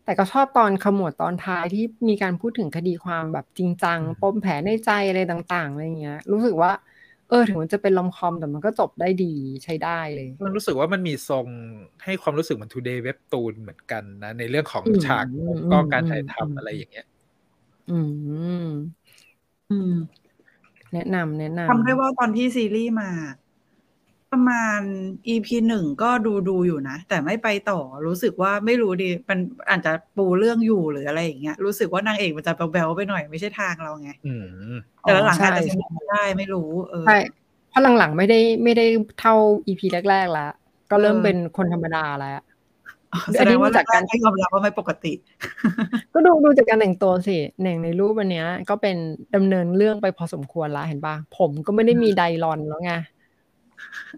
[0.06, 6.72] แต่ก็ชอบตอนขมวดตอนท้ายที่มีการพูดถึงคดีความแบบจริงจังอืมปมแผลในใจอะไรต่าง ๆอะไรเงี้ย รู้สึกว่า
[7.30, 11.48] เออถึงมันจะเป็นลอมคอมแต่มันก็จบได้ดีใช้ได้เลย มันรู้สึกว่ามันมีทรง
[12.04, 17.06] ให้ความรู้สึกเหมือน Today Webtoon เหมือนกันนะ ในเรื่องของอืมฉากอืมก็การถ่ายอืมทำอะไรอย่างเงี้ย
[17.88, 19.00] อืม
[19.70, 19.92] อืม
[20.94, 23.10] แนะนำแนะนำทำได้ว่าตอนที่ซีรีส์มา
[24.32, 24.80] ประมาณ
[25.28, 34.34] EP หนึ่งก็ดูดูอยู่นะ แต่ไม่ไปต่อรู้สึกว่าไม่รู้ดี มันอาจจะปูเรื่องอยู่หรืออะไรอย่างเงี้ยรู้สึกว่านางเอกมันจะแบวๆไปหน่อยไม่ใช่ทางเราไงอื
[34.74, 37.18] มแต่หลังๆใช่อาจจะสนุกได้ไม่รู้เออใช่
[37.70, 38.86] เพราะหลังๆไม่ได้ไม่ได้
[39.20, 39.34] เท่า
[39.68, 40.52] อีพีแรกๆแล้ว
[40.92, 42.40] ก็เริ่มเออเป็นคนธรรมดาแล้ว
[43.36, 45.14] แสดงว่าจากการให้ยอมรับว่าไม่ปกติ
[46.14, 48.96] ก็ดูดูจากการแต่งตัวสิหนึ่งในรูปอันเนี้ยก็เป็น
[49.36, 52.94] ดำเนินเรื่องไปพอสมควรละเห็นปะผมก็ไม่ได้มีไดรอนแล้วไง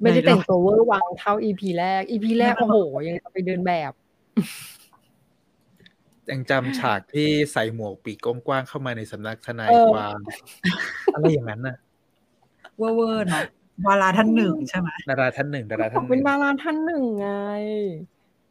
[0.01, 3.91] ไม่ได้แต่งตัวเวอร์วังเท่าอีพีแรกอีพีแรกไม่โอ้ต้องโห ยังจะไปเดินแบบ
[6.29, 10.19] ยังจำฉากที่ใส่หมวกปีกกว้างๆเข้ามาในสำนักทนายเออความ
[11.13, 11.77] อะไรอย่างนั้นน่ะ
[12.77, 13.43] เวอร์ๆเนาะ
[13.87, 17.29] วาราท่านหนึ่งใช่ไหมดาราท่านหนึ่งดาราผท่านมหเป็นึ่นงดาราท่านหนึ่งไง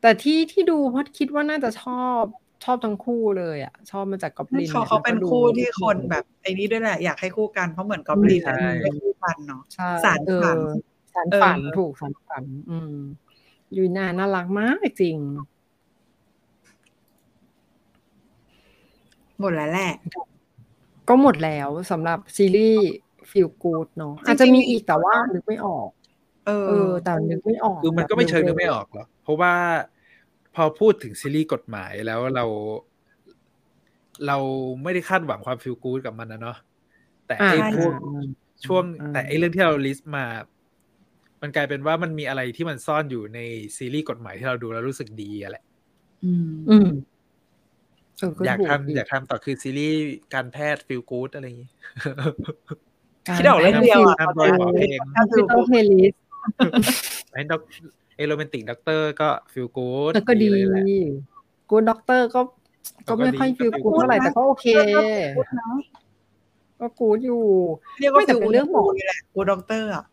[0.01, 2.23] แต่ที่ที่ดูเพราะคิดว่าน่าจะชอบ
[2.65, 10.71] ชอบทั้งคู่เลยอะ ชอบมาจากกอบลินเขาเขาเป็นคู่ที่คนแบบไอ้นี้ด้วยแหละอยากให้คู่กันเพราะเหมือนกอบลินเนี่ยเป็นคู่กันเนาะใช่สารเอฝันอ
[11.15, 12.95] สารเออฝันถูกสารฝัน อืม
[13.77, 15.17] ยูนาน่ารักมากจริง
[19.41, 19.93] หมดแล้วแหละ
[21.09, 22.85] ก็หมดแล้วสำหรับซีรีส์
[23.31, 25.89] ฟิลกูดเนาะจริงๆอาจจะมีอีกแต่ว่านึกไม่ออก
[26.47, 29.55] เออเออ แต่นึกไม่ออกคือมันก็ไม่เชิงนึกแบบไม่ออกหรอกเพราะว่า
[30.55, 32.45] พอพูดถึงซีรีส์กฎหมายแล้วเรา
[34.27, 34.39] เรา
[34.83, 36.57] ไม่ได้คาดหวังความ feel good กับมันนะเนาะ
[37.27, 38.27] แต่อ่าไอ้ใช่พวกอ่า
[38.67, 40.25] ช่วงอ่าแต่ไอ้เรื่องที่เรา list มา
[41.43, 43.41] มันกลายเป็นว่ามันมีอะไรที่มันซ่อนอยู่ใน
[43.77, 45.65] ซีรีส์กฎหมายที่เราดูแล้วรู้สึกดีอะแหละ
[46.25, 46.89] อืม อืม
[48.19, 50.01] เออก็อยากถูกทำอยากทำต่อคือซีรีส์
[50.35, 51.71] การแพทย์ feel good อะไรอย่างงี้
[53.37, 56.15] คิดออกเรื่องเดียวอะทำโดยหมอเพลงคอมพิวเตอร์เพลย์ลิส
[57.33, 57.61] ไอ้ด็อก
[58.17, 60.85] เอโรแมนติกด็อกเตอร์ก็ฟิลกู๊ดแล้วก็ดีเลยแหละ
[61.71, 62.41] กูด็อกเตอร์ก็
[63.09, 64.67] ก็ไม่ค่อยฟิลกูดเท่าไหร่แต่ก็โอเค
[65.37, 65.69] พูดนะ
[66.81, 67.43] ก็กูดอยู่
[68.01, 70.05] เรียกว่าไม่แต่ฟิลเป็นเรื่องหมอนี่แหละกูด็อกเตอร์อะ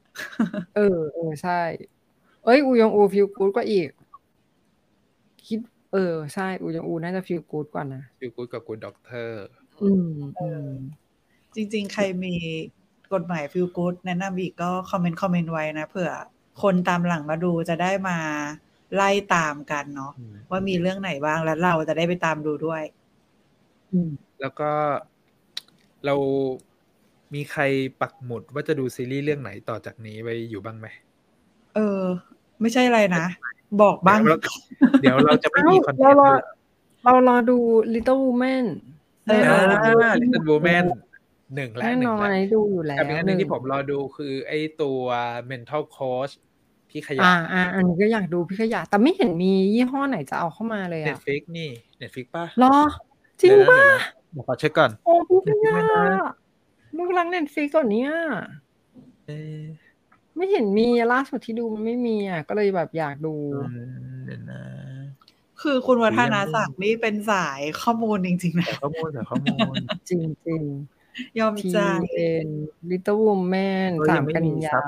[0.76, 1.62] เออเออใช่
[2.46, 3.90] เอ้ยอูยองอูฟิลกูดกว่าอีก
[5.48, 5.60] คิด
[5.94, 9.46] เออ ใช่อูยองอูน่าจะฟิลกูดกว่านะฟิลกู๊ดกับกูดด็อกเตอร์
[9.82, 10.12] อืม
[10.42, 10.70] อืม
[11.56, 12.34] จริง ๆ ใครมี
[13.14, 16.12] กฎหมายฟิลกูดแนะนำอีกก็คอมเมนต์คอมเมนต์ไว้นะเผื่อ
[16.62, 18.18] คนตามหลังมาดูจะได้มา
[18.96, 22.84] ไล่ตามกันเนาะอืมว่ามีเรื่องไหนบ้างแล้วเราจะได้ไปตามดูด้วย
[23.92, 24.12] อืม
[24.42, 24.72] แล้วก็
[26.06, 26.16] เรา
[27.34, 27.62] มีใคร
[28.02, 30.88] ปักหมุดว่าจะดูซีรีส์เรื่องไหนต่อจากนี้ไปอยู่บ้างไหม
[31.76, 32.04] เออ
[32.62, 33.26] ไม่ใช่อะไรนะ
[33.82, 34.38] บอกบ้าง เดี๋ยวเรา
[35.02, 36.44] เดี๋ยวเราจะไม่มีคอนเทเรานต์รอเลย
[37.04, 37.58] เรารอดู
[37.94, 38.66] Little Woman
[39.28, 40.86] เอออ่า Little Woman
[41.56, 45.02] หนึ่งและแน่หนึ่นงอนและอันนี้ดูอยู่แล้วกับอีกอันหนึงหที่ผมรอดูคือ ไอ้ตัว
[45.52, 46.34] mental coach
[46.90, 51.70] พี่ขยะอ่าอ่าอันนี้ก็อยากดูพี่ขยะ แต่ไม่เห็นมียี่ห้อไหนจะเอาเข้ามาเลยอะ Netflix นี่
[52.02, 52.76] Netflix ป่ะรอ
[53.42, 54.02] จริงเดี๋ยวนะป่ะเดี๋ยวนะ
[54.32, 55.98] เดี๋ยวขอเช็คก่อน โอ้พี่เนี่ยลู
[57.08, 58.12] กรักเน็ตฟลิกก่อนเนี้ย
[60.36, 63.36] ไม่เห็นมีล่าสุดที่ดูมันไม่มีอะ ก็เลยแบบอยากดู
[64.26, 64.62] เดี๋ยวนะ
[65.62, 69.76] คือคุณวัฒนาศักดิ์นี่เป็นสายข้อมูลจริงๆนะข้อมูลแต่ข้อมูล
[70.10, 70.62] จริงจริง
[71.40, 71.78] ยอมใจ
[72.14, 72.48] เป็น
[72.90, 74.80] Little Women สามกันยา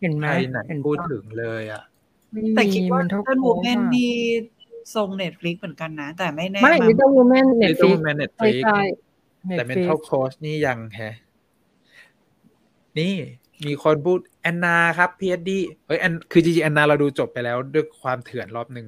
[0.00, 0.26] เห็นไหม
[0.68, 1.82] เห็นพูดถึงเลยอะ
[2.56, 4.12] แต่คิดว่า Little Women นี่
[4.94, 8.80] ทรง Netflix เหมือนกันนะ แต่ไม่แน่ไม่ Little Women Netflix ใช่
[9.50, 11.14] แต่เป็นเท่าโค้ชนี่ยังแฮะ
[12.98, 13.14] นี่
[13.66, 18.86] มีคนพูด Anna ครับ PSD เฮ้ยแอนคือจริงๆแอนนาเราดูจบไปแล้วด้วยความเถื่อนรอบหนึ่ง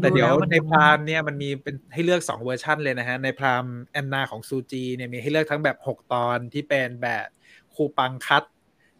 [0.00, 7.26] แต่เดี๋ยวใน Prime เนี่ยมันมีเป็นให้เลือกสองเวอร์ชันเลยนะฮะ ใน Prime Anna ของซูจีเนี่ยมีให้เลือกทั้งแบบหกตอนที่เป็นแบบ
[7.74, 8.44] Coupang cut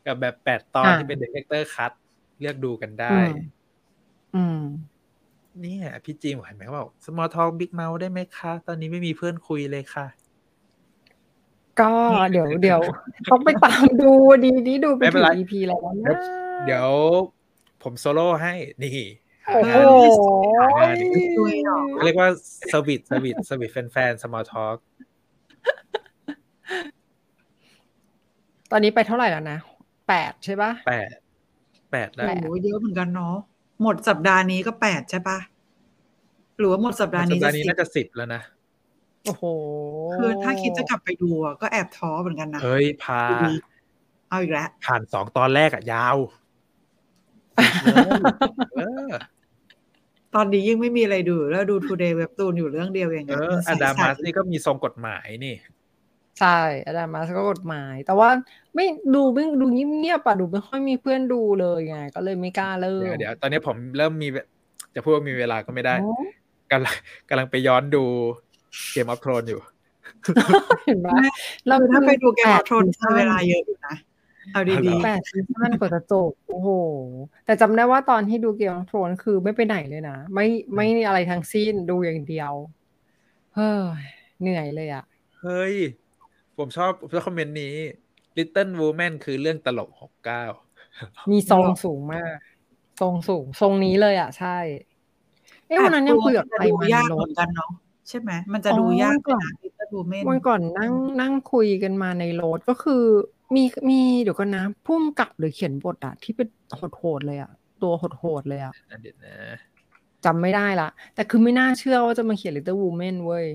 [0.06, 1.92] กับแบบแปดตอนที่เป็น director's cut
[2.40, 3.18] เลือกดูกันได้
[4.34, 4.60] อืม
[5.64, 10.06] นี่พี่จีมเห็นไหมว่า Small Talk Big Mouth ได้ไหมคะ ตอนนี้ไม่มีเพื่อนคุยเลยค่ะ
[11.80, 11.90] ก็
[12.30, 12.80] เดี๋ยวเดี๋ยว
[13.30, 14.12] ต้องไปตามดู
[14.44, 16.16] ดีดีดูไปถึง EP แล้วนะ
[16.66, 16.88] เดี๋ยว
[17.82, 18.98] ผมโซโล่ให้นี่
[19.46, 19.76] โอ้โห
[22.04, 22.28] เรียกว่า
[22.72, 24.76] sweet sweet sweet แฟนๆ Small Talk
[28.70, 29.58] ตอนนี้ไปเท่าไหร่แล้วนะ
[30.08, 31.08] แปดใช่ปะแปด
[31.92, 33.34] แปดแล้วโอ้เยอะเหมือนกันเนาะ
[33.82, 35.38] หมดสัปดาห์นี้ก็แปดใช่ปะ
[36.58, 38.42] หรือว่าหมดสัปดาห์นี้สัปดาห์นี้น่าจะสิบแล้วนะ
[39.26, 39.44] โอ้โห
[40.14, 41.30] คือถ้าคิดจะกลับไปดู
[41.62, 43.22] ก็แอบท้อเหมือนกันนะเฮ้ยพา
[44.28, 46.16] เอาอีกแล้วผ่านสองตอนแรกอะยาว
[50.34, 55.54] ตอนนี้ยิ่งไม่มีอะไรดู แล้วดูทูเดย์เว็บตูนอยู่เรื่องเดียวเองเอออดามัสนี่ก็มีทรงกฎหมายนี่
[56.40, 58.28] ใช่อดามัสก็กฎหมาย แต่ว่า
[58.74, 64.28] ไม่ดูไม่ดูเงียบๆอะดูไม่ค่อยมีเพื่อนดูเลยไงก็เลยไม่กล้าเลิกเดี๋ยวตอนนี้ผมเริ่มมี
[64.94, 65.94] จะพูดว่ามีเวลาก็ไม่ได้
[66.72, 66.94] กำลัง
[67.28, 68.04] กำลังไปย้อนดู
[68.92, 69.60] เกมออฟทรอนอยู่
[70.86, 71.08] เห็นไหม
[71.66, 73.94] เราถ้าไปดูเกมออฟทรอนใช้เวลาเยอะอยู่นะ
[74.52, 76.68] เอาดีๆแปดซีซั่นกว่าจะจบ โอ้โห
[77.44, 82.52] แต่จำได้ว่าตอนที่ดูเกมออฟทรอนคือไม่ไปไหนเลยนะ ไม่ไม่อะไรทั้งสิ้นดูอย่างเดียว
[83.54, 84.04] เฮ้ย
[84.40, 85.04] เหนื่อยเลยอะ
[85.40, 85.74] เฮ้ย
[86.58, 87.74] ผมชอบผมชอบคอมเมนต์นี้
[88.36, 90.44] Little Woman คือเรื่องตลกหกเก้า
[91.30, 92.36] มีทรงสูงมาก
[93.00, 94.58] ทรงสูง ทรงนี้เลยอะ ใช่
[95.68, 97.70] เอ้วันนั้นยังคุยกับใครมาในรถกันเนาะ
[98.08, 99.42] ใช่ไหมมันจะดูยากกว่า
[99.92, 103.04] ดูเมนวันก่อนนั่งนั่งคุยกันมาในรถก็คือ
[103.54, 106.48] มีมีเดี๋ยวกันนะพุ่มกับหรือเขียนบทอะที่เป็น
[106.98, 107.50] โหดๆเลยอะ
[107.82, 109.36] ตัวโหดๆเลยอะเดี๋ยวนะ
[110.24, 113.46] จำไม่ได้ละแต่คือไม่น่าเชื่อว่าจะมาเขียน Little Women เว้ย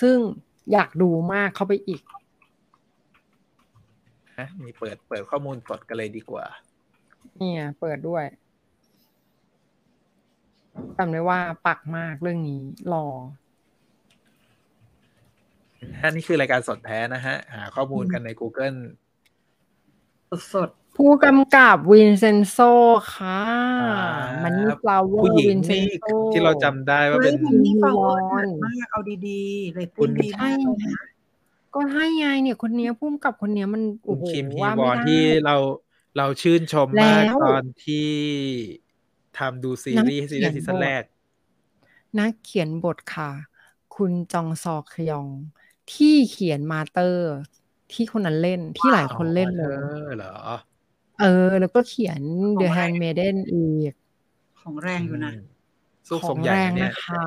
[0.00, 0.16] ซึ่ง
[0.72, 2.02] อยากดูมากเข้าไปอีก
[4.38, 6.44] ฮะมีเปิดเปิดข้อมูลสดกันเลยดีกว่า
[7.38, 8.24] เนี่ย เปิดด้วย
[10.98, 13.06] จำได้ว่าปักมากเรื่องนี้รอ
[16.02, 18.78] อันนี้คือรายการสดแท้นะฮะ หาข้อมูลกันใน Google
[20.52, 22.58] สดผู้กำกับวินเซนโซ
[23.14, 23.42] ค่ะ
[24.44, 30.56] มันนี่ฟลาวเวอร์วินเซนโซที่เราจำได้ว่าเป็นมันนี่ฟลาวเวอร์มากเอาดีๆเลยคุณดีมาก
[31.74, 35.56] ก็ให้ไงเนี่ยคนนี้พุ่มกับคนนี้มันโอ้โหคิมฮีบอลที่เรา
[36.18, 38.10] เราชื่นชมมากตอนที่
[39.38, 41.02] ทำดูซีรีส์ซีรีส์ซีซั่นแรก
[42.18, 43.30] นักเขียนบทค่ะ
[43.96, 45.28] คุณจองซอคยอง
[45.94, 47.32] ที่เขียนมาเตอร์
[47.92, 50.34] ที่คนนั้นเล่นที่หลายคนเล่นเลยเหรอ
[51.20, 52.20] เออ แล้วก็เขียน
[52.60, 53.92] The Handmaiden อีก
[54.60, 55.32] ของแรงอยู่นะ
[56.26, 57.24] ของแรงนะคะ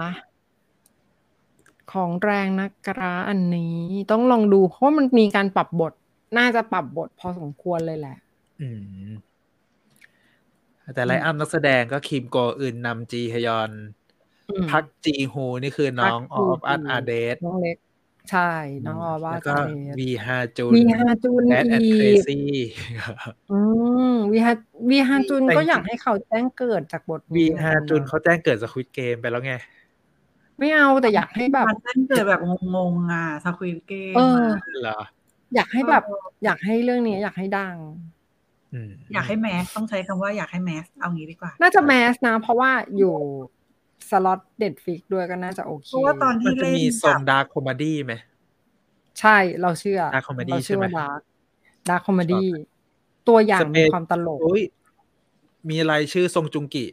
[1.94, 3.78] ของแรงนะกระอันนี้
[4.12, 5.94] ต้องลองดู เพราะมันมีการปรับบท
[6.38, 8.18] น่าจะปรับบทพอสมควรเลยแหละ
[8.62, 8.70] อื
[9.06, 9.10] ม
[10.94, 13.72] แต่ไลอ้ำนักแสดงก็คิมโกอื่นนำจีฮยอน
[14.72, 17.78] พักจีฮูนี่คือน้องออฟอันอาเดสน้องเล็ก
[18.32, 18.52] ใช่
[18.86, 19.56] น้องออว่าแล้วก็
[20.00, 22.50] วีฮาจูนวีฮาจูนแอดแอดเครซี่
[23.52, 23.60] อื
[24.12, 24.54] มวีฮา
[24.90, 29.54] วีฮาจูนก็อยากให้เขาแจ้งเกิดจากบทวีฮาจูนเขาแจ้งเกิดสควิตเกมไปแล้วไง
[30.60, 32.42] ไม่เอาแต่อยากให้แบบแจ้งเกิดแบบ
[32.76, 34.46] งงๆอะสควิตเกมเออ
[34.82, 35.00] เหรอ
[35.56, 36.04] อยากให้แบบ
[36.46, 37.78] อยากให้เรื่องนี้อยากให้ดัง
[39.14, 43.16] อยากให้แมสต้องใช้คำว่าอยากให้แมสเอางี้ดีกว่า น่าจะแมสนะ เพราะว่าอยู่
[44.10, 48.14] slot Netflix ด้วยก็น่าจะโอเคเพราะว่าตอนที่เล่นมีทรง dark comedy ไหม
[49.20, 51.22] ใช่เราเชื่อ dark comedy ใช่ไหม dark
[51.90, 52.48] dark comedy
[53.28, 54.40] ตัวอย่างมีความตลก
[55.70, 56.86] มีอะไรชื่อทรงจุงกิ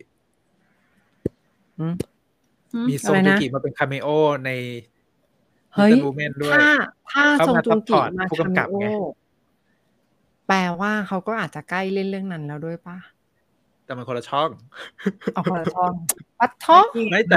[2.89, 4.09] มีทรงจุงกิมาเป็น cameo
[4.45, 4.51] ใน
[5.75, 5.93] เฮ้ย
[6.55, 6.67] ถ้า
[7.13, 8.75] ถ้าทรงจุงกิมา cameo
[10.47, 12.97] แปลว่าเขาก็อาจจะใกล้เล่นเรื่องนั้นแล้วด้วยปะ
[13.93, 14.51] แต่แต่มันคนละช่อง
[15.35, 15.93] เอาคนละช่อง
[16.41, 17.37] ปัดท้องไม่แต่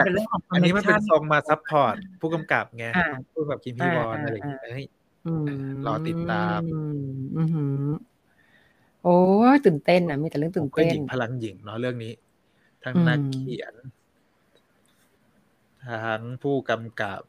[0.53, 2.85] อันนี้มันเป็นทรงมา support ผู้กำกับไง
[3.33, 4.61] ผู้กำกับกิมพี่วอนอะไรอย่างเงี้ย
[5.85, 6.61] รอติดตาม
[9.03, 9.15] โอ้
[9.65, 12.13] ตื่นเต้นอะ มีแต่เรื่องตื่นเต้นหญิงพลังหญิงเนาะเรื่องนี้
[12.83, 13.73] ทั้งนักเขียน
[15.89, 17.21] ทั้งผู้กำกับ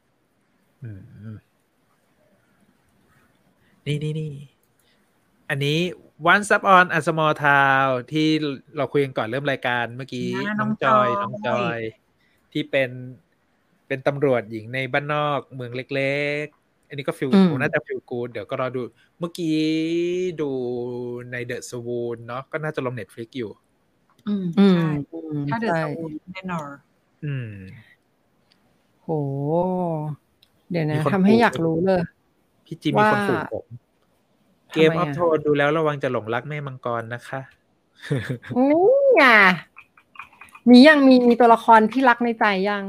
[3.85, 4.31] นี่นี่นี่
[5.49, 5.79] อันนี้
[6.31, 8.27] Once Upon a Small Town ที่
[8.77, 10.27] เราคุยกันก่อนเริ่มรายการเมื่อกี้
[10.59, 11.79] น้องจอยน้องจอย
[12.53, 12.89] ที่เป็น
[13.87, 17.29] เป็นตำรวจหญิงในบ้านนอกเมืองเล็ก ๆ อันนี้ก็ feel
[17.61, 18.81] น่าจะ feel good เดี๋ยวก็รอดู
[19.19, 19.59] เมื่อกี้
[20.41, 20.49] ดู
[21.31, 23.51] ใน The Swoon เนาะก็น่าจะลง Netflix อยู่
[24.27, 24.87] อืมใช่
[25.51, 26.69] ถ้า The Swoon แน่นอน
[27.25, 27.51] อืม
[29.03, 29.09] โห
[30.71, 32.01] เดี๋ยวนะทำให้อยากรู้เลย
[32.65, 33.65] พี่จีมีคนผูกผม
[34.73, 37.41] เกมออฟโทนดูแล้วระวังจะหลงรักแม่มังกรนะคะ
[38.69, 39.23] นี่ไง
[40.69, 42.83] มียังมีมีตัวละครที่รักในใจยัง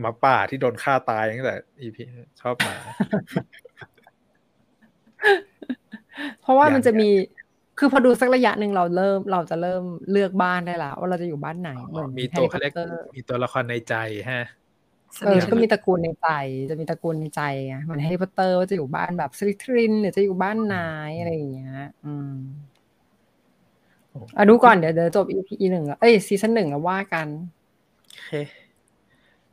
[0.00, 2.02] หมาป่าที่โดนฆ่าตายตั้งแต่อีพี
[2.40, 2.76] ชอบหมา
[6.40, 7.08] เพราะว่ามันจะมี
[7.78, 9.82] คือพอดูสักระยะหนึ่งเราเริ่มเราจะเริ่ม
[10.12, 12.74] เลือกบ้านได้แล้วว่าเราจะอยู่บ้านไหนเหมือนมีตัวเขาเรียก
[13.16, 13.94] มีตัวละครในใจ
[14.30, 14.44] ฮะ
[15.24, 16.28] เออก็มีตระกูลในใจ
[16.70, 22.34] จะมีตระกูลในใจไงเหมือนแฮร์รี่พอตเตอร์ว่าจะอยู่บ้านแบบสลิทรินหรือจะอยู่บ้านนายอะไรอย่างเงี้ย อืม
[24.36, 27.26] อะดูก่อนเดี๋ยวเดี๋ยวจบ EP หนึ่งเอ้ย season หนึ่งแล้วว่ากัน
[28.12, 28.32] โอเค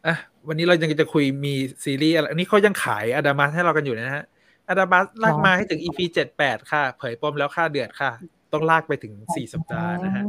[0.06, 0.16] อะ
[0.48, 1.54] วันนี้เรายังจะคุยมี
[1.84, 4.26] ซีรีส์อะไรอันนี้เขายังขาย Adamas ให้เรากันอยู่นะฮะ
[4.70, 8.12] Adamas ลากมาให้ถึง EP เจ็ดแปดค่ะ เผยปมแล้วค่าเดือดค่ะ
[8.54, 10.24] ต้องลากไปถึงสี่สัปดาห์นะฮะ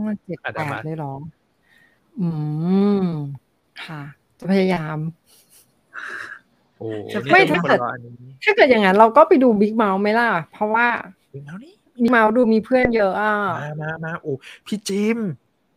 [0.45, 1.15] Adamas ได้หรอ
[2.21, 2.29] อื
[3.03, 3.05] ม
[3.85, 4.03] ค่ะ
[4.39, 4.99] จะพยายาม
[7.33, 7.79] ไม่ถ้าเกิด
[8.45, 10.87] ถ้าเกิดอย่างนั้น เราก็ไปดู Big Mouth ไหมล่ะ เพราะว่า
[11.33, 14.33] Big Mouth นี่ Big Mouth ดูมีเพื่อนเยอะอะมามามาโอ้
[14.67, 15.19] พี่จิม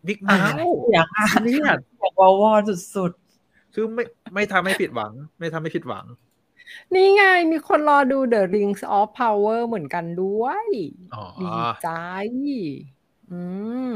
[0.07, 2.51] Big Mouth อยากอ่านเนี่ยอยากวอวอ
[2.95, 4.03] สุดๆคือไม่
[4.33, 6.05] ไม่ทำให้ผิดหวัง ไม่ทำให้ผิดหวัง
[6.93, 10.65] นี่ไงมีคนรอดู The Rings of Power เหมือนกันด้วย
[11.41, 11.47] ดี
[11.83, 11.89] ใจ
[13.31, 13.41] อื
[13.91, 13.93] ม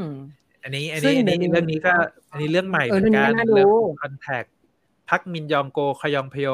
[0.62, 1.94] อันนี้ อันนี้อันนี้เรื่องนี้ก็
[2.30, 3.68] อันนี้เรื่องใหม่เหมือนกันเรื่อง
[4.02, 4.44] คอนแทค
[5.10, 6.48] พักมินยองโกคยองพโย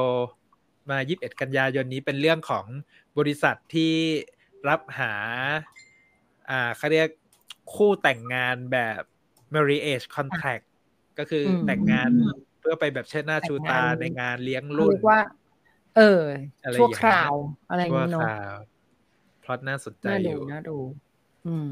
[0.90, 2.66] มายิบเอ็ดกันยายนนี้เป็นเรื่องของ
[3.18, 3.94] บริษัทที่
[4.68, 5.14] รับหา
[6.50, 7.09] อ่าเขาเรียก
[7.74, 9.03] คู่แต่งงานแบบ
[9.55, 10.64] marriage contract
[11.18, 12.09] ก็คือแต่งงาน
[12.61, 15.20] เพื่อไปแบบเชิดหน้าชูตาในงานเลี้ยงรุ่นว่า
[15.96, 16.22] เออ
[16.78, 17.32] ชั่วคราว
[17.68, 18.22] อะไรเงี้ยเนาะ
[19.42, 20.78] พล็อตน่าสนใจอยู่น่าดู
[21.46, 21.70] อืม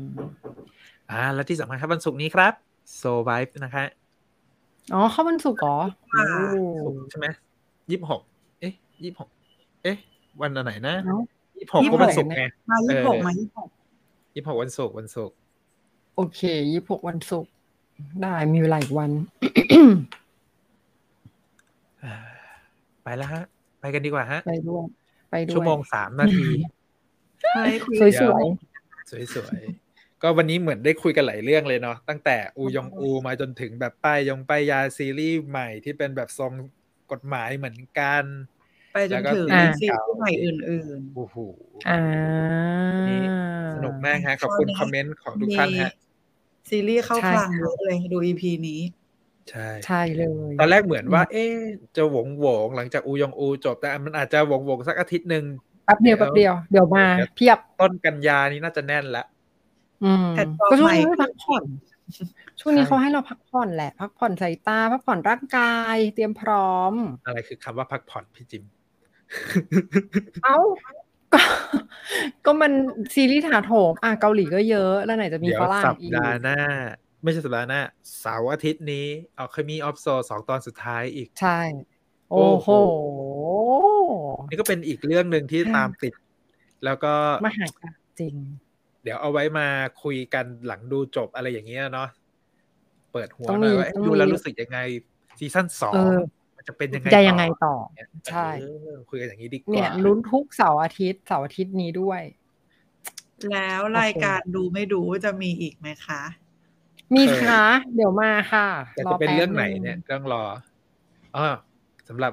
[1.10, 2.52] อ่า แล้วที่สำคัญครับวันศุกร์นี้ครับ
[3.00, 3.84] so vibe นะคะ
[4.92, 5.78] อ๋อเข้าวันศุกร์เหรอ
[7.10, 7.26] ใช่ไหม
[7.90, 8.20] ยี่สิบหก
[8.60, 8.72] เอ๊ะ
[9.02, 9.28] ยี่สิบหก
[9.82, 9.96] เอ๊ะ
[10.40, 10.94] วันไหนนะ
[11.58, 13.68] ยี่สิบหกก็วันศุกร์ไงมายี่สิบหกมายี่สิบหก
[14.34, 15.36] ยี่สิบหกวันศุกร์วันศุกร์
[16.16, 16.40] โอเค
[16.72, 17.50] ยี่สิบหกวันศุกร์
[18.22, 19.10] ได้มีเวลาอีกวัน
[23.02, 23.42] ไปแล้วฮะ
[23.80, 24.84] ไปกันดีกว่าฮะ ไปด้วย
[25.30, 26.48] ไปด้วยชั่วโมงสามนาที
[28.00, 28.44] สวยสวย
[29.10, 29.62] สวยสวย
[30.22, 36.52] ก็วันนี้เหมือนได้คุยกันหลายเรื่องเลยเนาะตั้งแต่อูยองอูมาจนถึงแบบป้ายยงป้ายยาซีรีส์ใหม่ที่เป็นแบบทรง
[37.12, 38.24] กฎหมายเหมือนกัน
[38.92, 39.48] ไปจนถึง
[39.80, 41.36] ซีรีส์ใหม่อื่นๆโอ้โห
[43.74, 45.92] สนุกมากฮะ ขอบคุณคอมเมนต์ของทุกท่านฮะ
[46.70, 48.80] ซีรีส์เข้าคลังเยอะเลยดูอีพีนี้
[49.50, 51.44] ใช่ใช่เลย ตอนแรกเหมือนว่า เอ๊
[51.96, 55.44] จะหวงหวงหลังจากอูยองอูจบแต่มันอาจจะหวงหวงสักอาทิตย์หนึ่ง
[55.86, 57.04] แป๊บเดียวแป๊บเดียวเดี๋ยวมา
[57.36, 59.24] เพียบต้นกันยานี้น่าจะแน่นละ
[60.70, 61.64] ก็ช่วงนี้พักผ่อน
[62.60, 66.92] ช่วงนี้เขาให้เราพักผ่อนแหละ พักผ่อนสายตา พักผ่อนร่างกาย เตรียมพร้อม
[67.26, 68.64] อะไรคือคำว่าพักผ่อนพี่จิม
[70.44, 70.58] เอ้า
[71.34, 71.40] ก็
[72.44, 72.72] ก็มัน
[73.14, 76.58] ซีรีส์ถาโถมอะเกาหลีก็เยอะแล้วไหนจะมีฝรั่งอีกสัปดาห์หน้า
[77.22, 77.80] ไม่ใช่สัปดาห์หน้า
[78.20, 81.60] เสาร์อาทิตย์นี้เอาเคยมีออฟโซสองตอนสุดท้ายอีกใช่
[82.30, 82.68] โอ้โห
[84.50, 86.14] นี่ก็เป็นอีกเรื่องหนึ่งที่ตามติด
[86.84, 87.12] แล้วก็
[87.46, 87.66] มหา
[88.20, 88.34] จริง
[89.02, 89.66] เดี๋ยวเอาไว้มา
[90.02, 92.08] คุยกันหลังดูจบอะไรอย่างเงี้ยเนาะ
[93.12, 94.78] เปิดหัวหน่อยว่าดูแล้วรู้สึกยังไง
[95.38, 95.94] ซีซั่นสอง
[96.56, 97.74] มันจะเป็นยังไงจะยังไงต่อ
[98.32, 98.48] ใช่
[99.10, 102.22] คุยกันอย่างนี้ดีกว่าเนี่ยลุ้นทุกเสาร์อาทิตย์เสาร์อาทิตย์นี้ด้วย
[103.50, 106.22] แล้วรายการดูไม่ดูจะมีอีกไหมคะ
[107.14, 107.62] มีค่ะ
[107.94, 110.42] เดี๋ยวมาค่ะแต่จะเป็นเรื่องไหนเนี่ยต้องรอ
[111.36, 111.46] อ๋อ
[112.08, 112.32] สำหรับ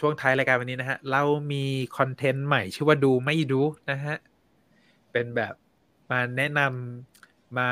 [0.00, 1.64] ช่วงท้ายรายการวันนี้นะฮะ เรามี
[1.96, 3.60] คอนเทนต์ใหม่ชื่อว่าดูไม่ดู
[3.90, 4.16] นะฮะ
[5.12, 5.54] เป็นแบบ
[6.10, 7.70] มาแนะนำมา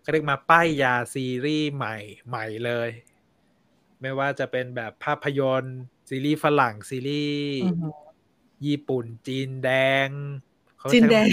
[0.00, 1.96] เขาเรียกมาป้ายยาซีรีส์ใหม่
[2.28, 2.90] ใหม่เลย
[4.00, 5.78] ไม่ว่าจะเป็นแบบภาพยนตร์
[6.08, 7.56] ซีรีส์ฝรั่งซีรีส์
[8.66, 9.70] ญี่ปุ่น จีนแด
[10.06, 10.08] ง
[10.92, 11.26] จีนแดง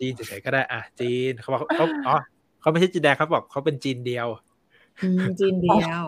[0.00, 2.16] จีนเฉยๆก็ได้ อะ จีนเขาบอกเขาอ๋อ
[2.60, 4.28] เขาไม่ใช่จีนแดงเขาบอกเขาเป็นจีนเดียว
[5.40, 6.02] จีนเดียว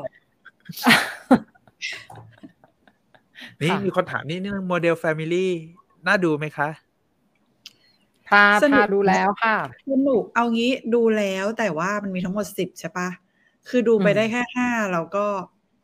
[3.62, 5.52] นี่มีคนถามนี่เรื่องโมเดลแฟมิลี่
[6.06, 6.68] น่าดูไหมคะ
[8.32, 9.56] พาพาดูแล้วค่ะ
[9.90, 13.08] สนุกเอางี้ดูแล้วแต่ว่ามันมีทั้งหมดสิบใช่ปะ
[13.68, 15.26] คือดูไปได้แค่ห้าแล้วก็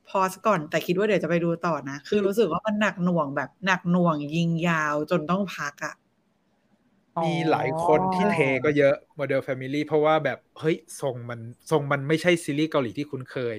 [0.09, 5.95] พอสก่อนแต่คิดว่าเดี๋ยวจะไปดูต่อนะ คือรู้สึกว่ามันหนักหน่วงแบบหนักหน่วงยิงยาวจนต้องพักอะ่ะ
[7.25, 11.41] มีหลายคนที่เทก็เยอะโมเดลแฟมิลี่เพราะว่าแบบ เฮ้ยทรงมัน
[11.71, 13.57] ทรงมันไม่ใช่ซีรีส์เกาหลีที่คุ้นเคย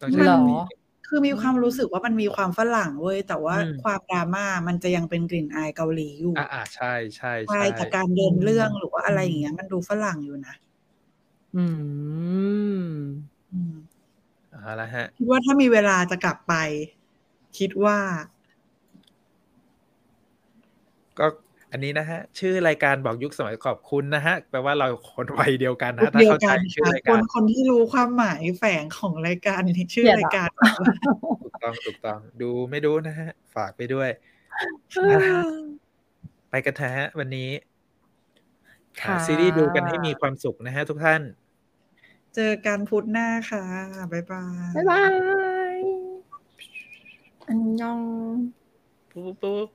[0.00, 0.60] ต้องใช้คำนี้
[1.08, 10.54] คือมีความรู้สึกว่ามันมีความฝรั่งเว้ยแต่ว่าความดราม่ามันจะยังเป็นกลิ่นอายเกาหลีอยู่อ่าใช่ใช่ใช่จากการเดินเรื่องหรือว่าอะไรอย่างเงี้ยมันดูฝรั่งอยู่นะ
[11.56, 11.64] อื
[12.80, 12.84] ม
[14.50, 16.54] เอาละฮะคิดว่าถ้ามีเวลาจะกลับไป
[17.58, 17.98] คิดว่า
[21.18, 21.26] ก็
[21.72, 30.48] อันนี้นะฮะ ชื่อรายการบอกยุคสมัยขอบคุณนะฮะ แปลว่าเราคนวัยเดียวกันนะถ้าเข้าใจชื่อรายการคนคนที่รู้ความหมายแฝงของรายการนี้ชื่อรายการ
[31.42, 34.08] ถูกต้องถูกต้องดูไม่ดูนะฮะ ฝากไปด้วย
[36.50, 37.50] ไปกันเถอะฮะ วันนี้
[39.26, 41.22] ซีรีส์ดูกันให้มีความสุขนะฮะทุกท่าน
[42.34, 43.64] เจอกันพุธหน้าค่ะ
[44.12, 45.02] บ๊ายบาย บ๊ายบา
[45.72, 45.76] ย
[47.46, 48.00] อันยอง
[49.10, 49.68] ปุ๊บปุ๊บ